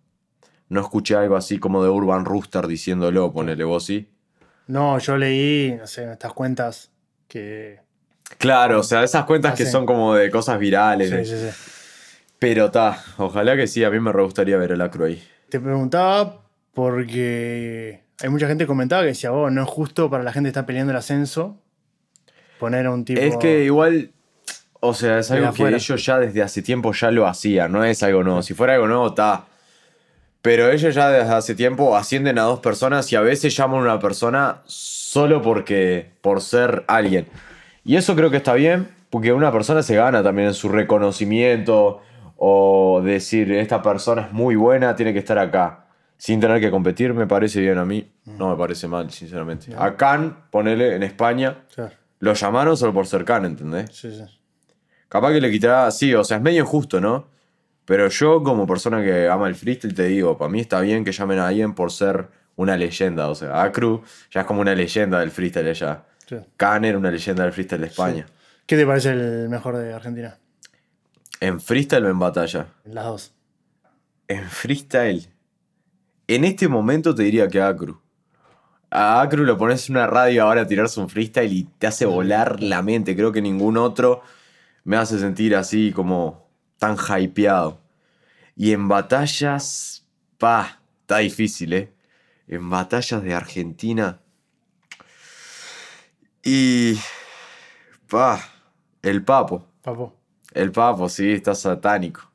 [0.69, 4.09] No escuché algo así como de Urban Rooster diciéndolo, ponele vos sí.
[4.67, 6.91] No, yo leí, no sé, estas cuentas
[7.29, 7.81] que.
[8.39, 11.11] Claro, o sea, esas cuentas que son como de cosas virales.
[11.11, 11.57] Sí, sí, sí.
[12.41, 15.23] Pero ta, ojalá que sí, a mí me re gustaría ver el acro ahí.
[15.49, 16.43] Te preguntaba
[16.75, 20.49] porque hay mucha gente que comentaba que decía, oh, no es justo para la gente
[20.49, 21.61] que está peleando el ascenso
[22.59, 23.21] poner a un tipo.
[23.21, 24.11] Es que igual,
[24.87, 25.76] o sea, es algo que afuera.
[25.76, 28.43] ellos ya desde hace tiempo ya lo hacían, no es algo nuevo.
[28.43, 29.45] Si fuera algo nuevo, está.
[30.43, 33.82] Pero ellos ya desde hace tiempo ascienden a dos personas y a veces llaman a
[33.82, 37.26] una persona solo porque, por ser alguien.
[37.84, 42.01] Y eso creo que está bien, porque una persona se gana también en su reconocimiento
[42.37, 45.87] o decir, esta persona es muy buena, tiene que estar acá.
[46.18, 48.11] Sin tener que competir, me parece bien a mí.
[48.24, 49.74] No me parece mal, sinceramente.
[49.76, 53.91] A Khan, ponele, en España, Claro, lo llamaron solo por ser Khan, ¿entendés?
[53.93, 54.22] sí, sí.
[55.09, 57.29] Capaz que le quitará, sí, o sea, es medio injusto, ¿no?
[57.85, 61.13] Pero yo, como persona que ama el freestyle, te digo, para mí está bien que
[61.13, 63.29] llamen a alguien por ser una leyenda.
[63.29, 66.05] O sea, Acru ya es como una leyenda del freestyle allá.
[66.29, 66.37] Sí.
[66.57, 68.27] Khan era una leyenda del freestyle de España.
[68.67, 70.37] ¿Qué te parece el mejor de Argentina?
[71.39, 72.67] ¿En freestyle o en batalla?
[72.85, 73.33] Las dos.
[74.27, 75.29] En freestyle.
[76.27, 78.01] En este momento te diría que Acru.
[78.91, 82.07] A Acru lo pones en una radio ahora a tirarse un freestyle y te hace
[82.07, 83.15] volar la mente.
[83.15, 84.23] Creo que ningún otro
[84.87, 87.80] me hace sentir así como tan hypeado.
[88.55, 90.07] Y en batallas,
[90.39, 91.93] pa, está difícil, ¿eh?
[92.47, 94.20] En batallas de Argentina.
[96.45, 96.97] Y.
[98.09, 98.41] pa,
[99.03, 99.66] el Papo.
[99.82, 100.16] Papo,
[100.53, 102.30] El Papo, sí, está satánico.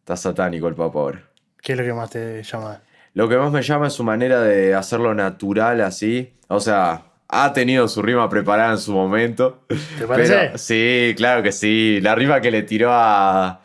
[0.00, 1.30] Está satánico el Papo ahora.
[1.62, 2.82] ¿qué es lo que más te llama?
[3.14, 6.36] Lo que más me llama es su manera de hacerlo natural así.
[6.48, 9.64] O sea, ha tenido su rima preparada en su momento.
[9.98, 10.32] ¿Te parece?
[10.34, 12.00] Pero, sí, claro que sí.
[12.02, 13.60] La rima que le tiró a.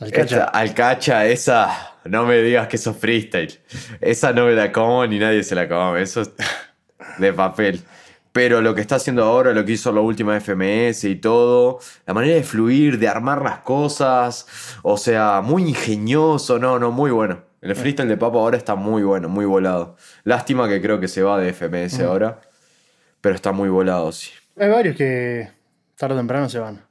[0.00, 0.22] Al Cacha.
[0.36, 1.90] esta- al Cacha, esa.
[2.04, 3.58] No me digas que eso es freestyle.
[4.00, 6.02] Esa no me la como ni nadie se la come.
[6.02, 6.30] Eso es
[7.18, 7.80] de papel.
[8.32, 12.14] Pero lo que está haciendo ahora, lo que hizo la última FMS y todo, la
[12.14, 14.46] manera de fluir, de armar las cosas,
[14.82, 17.42] o sea, muy ingenioso, no, no, muy bueno.
[17.62, 19.96] El freestyle de Papo ahora está muy bueno, muy volado.
[20.24, 22.40] Lástima que creo que se va de FMS ahora,
[23.24, 24.32] pero está muy volado, sí.
[24.58, 25.48] Hay varios que
[25.96, 26.82] tarde o temprano se van.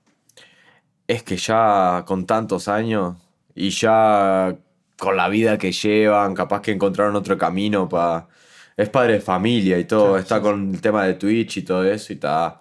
[1.06, 3.18] Es que ya con tantos años
[3.54, 4.56] y ya
[4.98, 8.28] con la vida que llevan, capaz que encontraron otro camino para...
[8.76, 11.86] Es padre de familia y todo, está sí, con el tema de Twitch y todo
[11.86, 12.60] eso y está...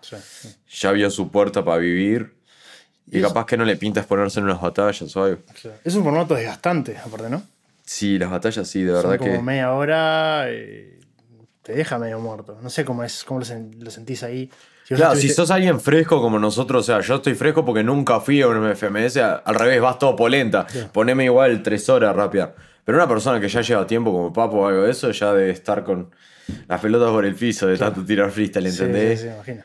[0.68, 2.35] Ya vio su puerta para vivir
[3.07, 5.41] y, Y capaz que no le pintas ponerse en unas batallas o algo.
[5.83, 7.43] Es un formato desgastante, aparte, ¿no?
[7.87, 9.43] Sí, las batallas sí, de Son verdad como que...
[9.43, 11.01] media hora, eh,
[11.62, 12.58] te deja medio muerto.
[12.62, 14.50] No sé cómo es, cómo lo, sen- lo sentís ahí.
[14.84, 18.20] Si Claro, si sos alguien fresco como nosotros, o sea, yo estoy fresco porque nunca
[18.20, 20.66] fui a un FMS, a- al revés, vas todo polenta.
[20.92, 22.54] Poneme igual tres horas rápida.
[22.84, 25.50] Pero una persona que ya lleva tiempo como Papo o algo de eso, ya debe
[25.50, 26.10] estar con
[26.68, 29.20] las pelotas por el piso de tanto tirar freestyle, Sí, ¿entendés?
[29.20, 29.62] Sí, sí, imagino.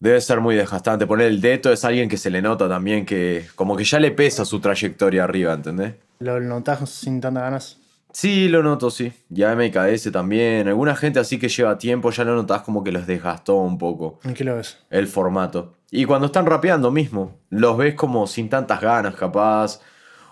[0.00, 1.06] Debe ser muy desgastante.
[1.06, 4.10] Poner el dedo es alguien que se le nota también que como que ya le
[4.10, 5.94] pesa su trayectoria arriba, ¿entendés?
[6.18, 7.78] ¿Lo notás sin tantas ganas?
[8.14, 9.12] Sí, lo noto, sí.
[9.28, 10.68] Y a MKS también.
[10.68, 14.20] Alguna gente así que lleva tiempo ya lo notás como que los desgastó un poco
[14.22, 14.78] ¿En qué lo ves?
[14.88, 15.74] el formato.
[15.90, 19.80] Y cuando están rapeando mismo, los ves como sin tantas ganas, capaz.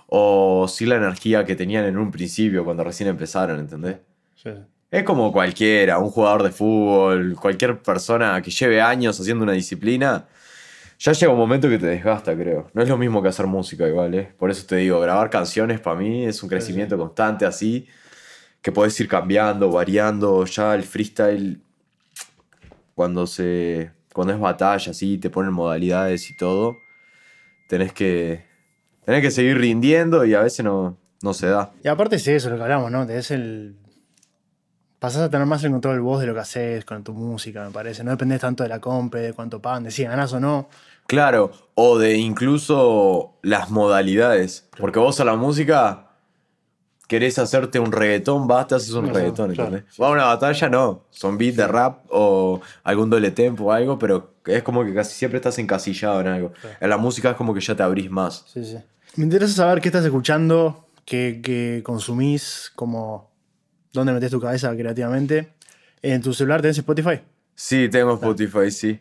[0.06, 3.96] O sin la energía que tenían en un principio cuando recién empezaron, ¿entendés?
[4.36, 4.50] Sí.
[4.90, 10.26] Es como cualquiera, un jugador de fútbol, cualquier persona que lleve años haciendo una disciplina,
[11.02, 12.70] ya llega un momento que te desgasta, creo.
[12.74, 14.32] No es lo mismo que hacer música igual, ¿eh?
[14.38, 17.88] Por eso te digo, grabar canciones para mí es un crecimiento constante así,
[18.60, 21.60] que podés ir cambiando, variando, ya el freestyle,
[22.94, 23.90] cuando se...
[24.14, 26.76] Cuando es batalla, así, te ponen modalidades y todo,
[27.68, 28.46] tenés que...
[29.04, 31.72] Tenés que seguir rindiendo y a veces no, no se da.
[31.82, 33.04] Y aparte es eso lo que hablamos, ¿no?
[33.04, 33.74] Te es el.
[35.00, 37.72] Pasás a tener más el control vos de lo que haces con tu música, me
[37.72, 38.04] parece.
[38.04, 40.68] No dependés tanto de la compra, de cuánto pagan, de si ganás o no.
[41.06, 44.68] Claro, o de incluso las modalidades.
[44.78, 46.08] Porque vos a la música,
[47.06, 50.00] querés hacerte un reggaetón, vas, te haces un No, reggaetón, claro, ¿entendés?
[50.00, 51.04] Va a una batalla, no.
[51.10, 55.14] Son beats de rap o algún doble tempo o algo, pero es como que casi
[55.14, 56.52] siempre estás encasillado en algo.
[56.80, 58.44] En la música es como que ya te abrís más.
[58.46, 58.78] Sí, sí.
[59.16, 63.30] Me interesa saber qué estás escuchando, qué, qué consumís, como
[63.92, 65.52] dónde metes tu cabeza creativamente.
[66.00, 67.20] ¿En tu celular tenés Spotify?
[67.54, 68.98] Sí, tengo Spotify, sí.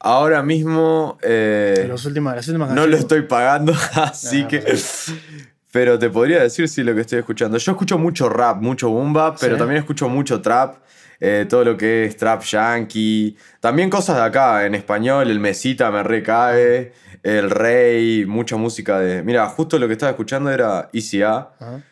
[0.00, 4.58] Ahora mismo eh, las últimas no lo estoy pagando, así Ah, que...
[4.60, 5.12] pues
[5.72, 7.56] Pero te podría decir sí lo que estoy escuchando.
[7.56, 9.58] Yo escucho mucho rap, mucho boom bap, pero Sí.
[9.60, 10.76] también escucho mucho trap.
[11.20, 13.36] eh, todo lo que es trap yankee.
[13.60, 16.92] También cosas de acá, en español, el Mesita me recae,
[17.22, 19.22] el Rey, mucha música de...
[19.22, 21.82] Mira, justo lo que estaba escuchando era ECA, Ajá.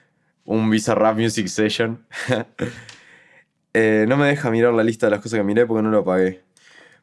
[0.46, 2.04] un Visa Rap Music Session.
[3.74, 6.02] Eh, no me deja mirar la lista de las cosas que miré porque no lo
[6.04, 6.42] pagué.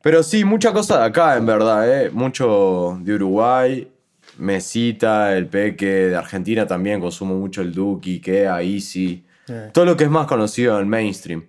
[0.05, 2.11] Pero sí, mucha cosa de acá, en verdad, ¿eh?
[2.11, 3.91] Mucho de Uruguay,
[4.37, 9.25] Mesita, el Peque, de Argentina también consumo mucho el Duki, Kea, Easy.
[9.47, 9.71] Eh.
[9.73, 11.47] Todo lo que es más conocido en el mainstream.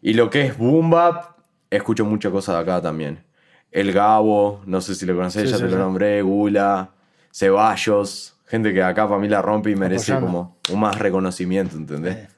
[0.00, 1.36] Y lo que es Boom Bap,
[1.70, 3.22] escucho mucha cosa de acá también.
[3.70, 6.90] El Gabo, no sé si lo conocés, Sí, ya sí, te lo nombré, Gula,
[7.32, 10.26] Ceballos, gente que acá para mí la rompe y merece Apoyando.
[10.26, 12.16] como un más reconocimiento, ¿entendés?
[12.16, 12.28] Eh.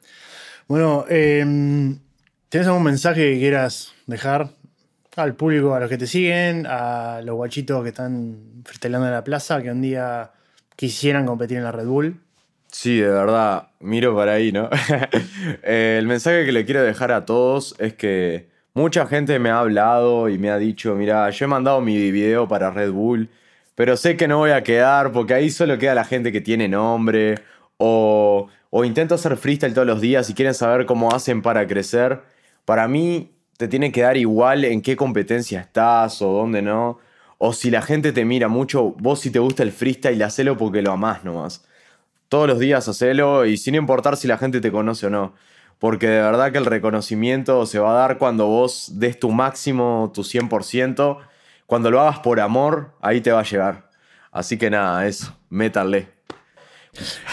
[0.69, 1.97] Bueno, eh,
[2.51, 4.51] ¿tienes algún mensaje que quieras dejar
[5.17, 9.25] al público, a los que te siguen, a los guachitos que están freestyleando en la
[9.25, 10.33] plaza, que un día
[10.77, 12.21] quisieran competir en la Red Bull?
[12.69, 14.69] Sí, de verdad, miro para ahí, ¿no?
[15.63, 19.61] Eh, el mensaje que le quiero dejar a todos es que mucha gente me ha
[19.61, 23.31] hablado y me ha dicho, mira, yo he mandado mi video para Red Bull,
[23.75, 26.69] pero sé que no voy a quedar porque ahí solo queda la gente que tiene
[26.69, 27.37] nombre
[27.77, 32.23] o, o intento hacer freestyle todos los días y quieren saber cómo hacen para crecer.
[32.65, 36.99] Para mí te tiene que dar igual en qué competencia estás o dónde no.
[37.39, 40.83] O si la gente te mira mucho, vos si te gusta el freestyle, hacelo porque
[40.83, 41.65] lo amás nomás
[42.35, 45.35] todos los días hacelo y sin importar si la gente te conoce o no.
[45.79, 50.11] Porque de verdad que el reconocimiento se va a dar cuando vos des tu máximo,
[50.13, 51.19] tu 100%.
[51.67, 53.89] Cuando lo hagas por amor, ahí te va a llegar.
[54.33, 56.09] Así que nada, eso, métanle.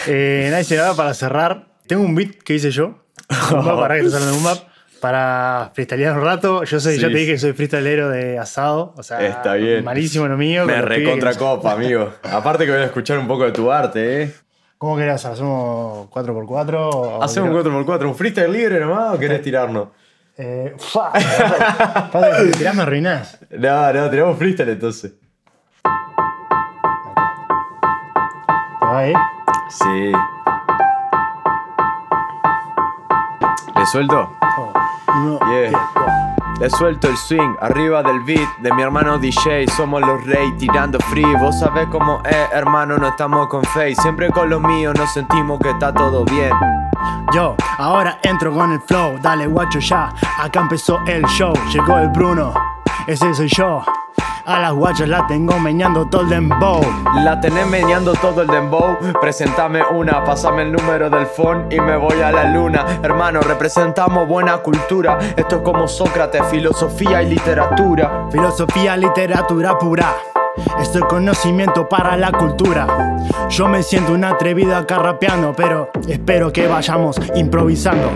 [0.06, 1.74] Eh, va para cerrar.
[1.88, 3.04] Tengo un beat que hice yo.
[3.52, 4.68] Un bap, para que te un bap,
[5.02, 6.62] Para freestylear un rato.
[6.62, 7.00] Yo soy, Sí.
[7.00, 8.94] ya te dije que soy freestylero de asado.
[8.96, 9.82] O sea, Está bien.
[9.84, 10.64] malísimo lo mío.
[10.64, 12.12] Me recontra que- copa, amigo.
[12.22, 14.32] Aparte que voy a escuchar un poco de tu arte, ¿eh?
[14.78, 15.24] ¿Cómo querés?
[15.24, 16.88] ¿Hacemos 4x4?
[16.90, 19.88] o ¿Hacemos un querés- 4x4, un freestyle libre nomás o querés tirarnos?
[20.38, 21.10] Eh, ¡fua!
[21.12, 23.38] Que si tirás me arruinás.
[23.50, 25.14] No, no, tiramos freestyle entonces.
[25.82, 25.90] ¿Te
[28.86, 29.12] va ahí?
[29.68, 30.12] Sí.
[33.76, 34.30] ¿Le suelto?
[34.58, 34.72] Oh,
[35.14, 35.70] uno, Yeah.
[35.94, 36.06] go.
[36.60, 39.66] Le suelto el swing arriba del beat de mi hermano DJ.
[39.68, 41.34] Somos los rey tirando free.
[41.40, 43.96] Vos sabés cómo es, hermano, no estamos con face.
[43.96, 46.52] Siempre con los míos nos sentimos que está todo bien.
[47.32, 52.10] Yo, ahora entro con el flow, dale guacho ya, acá empezó el show, llegó el
[52.10, 52.52] Bruno,
[53.06, 53.82] ese soy yo,
[54.44, 56.80] a las guachas la tengo meñando todo el dembow.
[57.24, 58.96] La tenés meneando todo el dembow.
[59.20, 62.84] Presentame una, pasame el número del phone y me voy a la luna.
[63.02, 65.18] Hermano, representamos buena cultura.
[65.36, 68.26] Esto es como Sócrates, filosofía y literatura.
[68.30, 70.14] Filosofía, literatura pura.
[70.80, 72.86] Esto es conocimiento para la cultura.
[73.48, 78.10] Yo me siento un atrevido acá rapeando, pero espero que vayamos improvisando.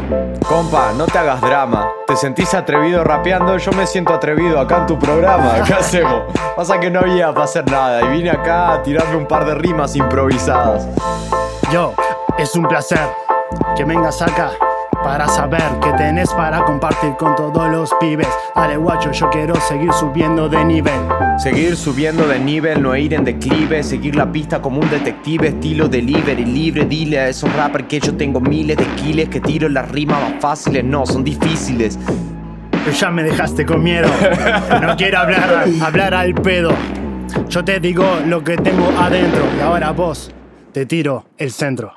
[0.49, 1.89] Compa, no te hagas drama.
[2.07, 3.57] ¿Te sentís atrevido rapeando?
[3.59, 5.63] Yo me siento atrevido acá en tu programa.
[5.67, 6.23] ¿Qué hacemos?
[6.55, 9.55] Pasa que no había para hacer nada y vine acá a tirarme un par de
[9.55, 10.89] rimas improvisadas.
[11.71, 11.93] Yo,
[12.39, 13.09] es un placer
[13.77, 14.51] que vengas acá
[15.07, 18.27] para saber que tenés para compartir con todos los pibes.
[18.57, 20.99] Dale guacho, yo quiero seguir subiendo de nivel.
[21.39, 23.85] Seguir subiendo de nivel, no ir en declive.
[23.85, 26.87] Seguir la pista como un detective, estilo delivery libre.
[26.87, 30.41] Dile a esos rappers que yo tengo miles de skills, que tiro las rimas más
[30.41, 30.83] fáciles.
[30.83, 32.01] No, son difíciles.
[32.73, 34.09] Pero ya me dejaste con miedo.
[34.83, 36.71] No quiero hablar, hablar al pedo.
[37.49, 40.33] Yo te digo lo que tengo adentro y ahora vos
[40.73, 41.93] te tiro el centro.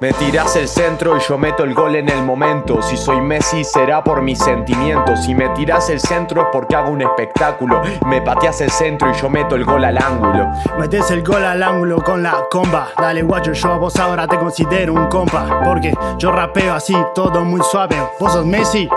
[0.00, 2.82] Me tirás el centro y yo meto el gol en el momento.
[2.82, 5.24] Si soy Messi será por mis sentimientos.
[5.24, 7.82] Si me tirás el centro es porque hago un espectáculo.
[8.06, 10.50] Me pateás el centro y yo meto el gol al ángulo.
[10.78, 12.88] Metes el gol al ángulo con la comba.
[12.96, 15.60] Dale guacho, yo a vos ahora te considero un compa.
[15.64, 17.96] Porque yo rapeo así, todo muy suave.
[18.18, 18.88] Vos sos Messi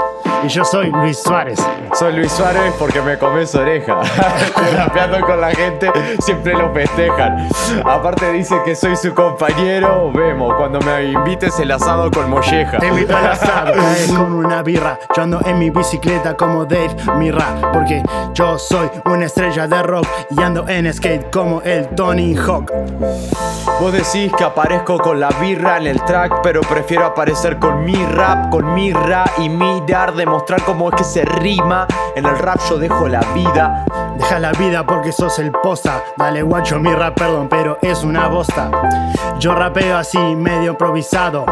[0.43, 1.59] y yo soy Luis Suárez.
[1.93, 4.01] Soy Luis Suárez porque me comes oreja.
[4.76, 7.47] Rapeando con la gente siempre lo festejan.
[7.86, 10.11] Aparte dice que soy su compañero.
[10.13, 12.78] Vemos cuando me invites el asado con molleja.
[12.78, 14.99] Te invito al asado, caes con una birra.
[15.15, 17.72] Yo ando en mi bicicleta como Dave Mirra.
[17.74, 18.03] Porque
[18.34, 22.72] yo soy una estrella de rock y ando en skate como el Tony Hawk.
[23.80, 27.95] Vos decís que aparezco con la birra en el track, pero prefiero aparecer con mi
[28.05, 29.49] rap, con mi rap y
[30.16, 31.88] demostrar cómo es que se rima.
[32.16, 33.86] En el rap yo dejo la vida.
[34.18, 36.03] Deja la vida porque sos el posta.
[36.18, 38.72] Dale guacho mi rap, perdón, pero es una bosta.
[39.39, 41.45] Yo rapeo así, medio improvisado.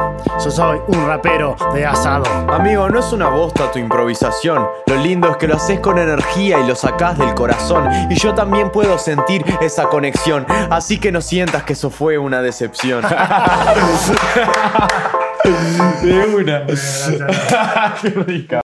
[0.44, 2.26] Yo soy un rapero de asado.
[2.52, 4.68] Amigo, no es una bosta tu improvisación.
[4.88, 7.88] Lo lindo es que lo haces con energía y lo sacás del corazón.
[8.10, 10.46] Y yo también puedo sentir esa conexión.
[10.70, 13.04] Así que no sientas que eso fue una decepción.
[16.02, 16.66] de una.
[18.02, 18.54] Qué rica.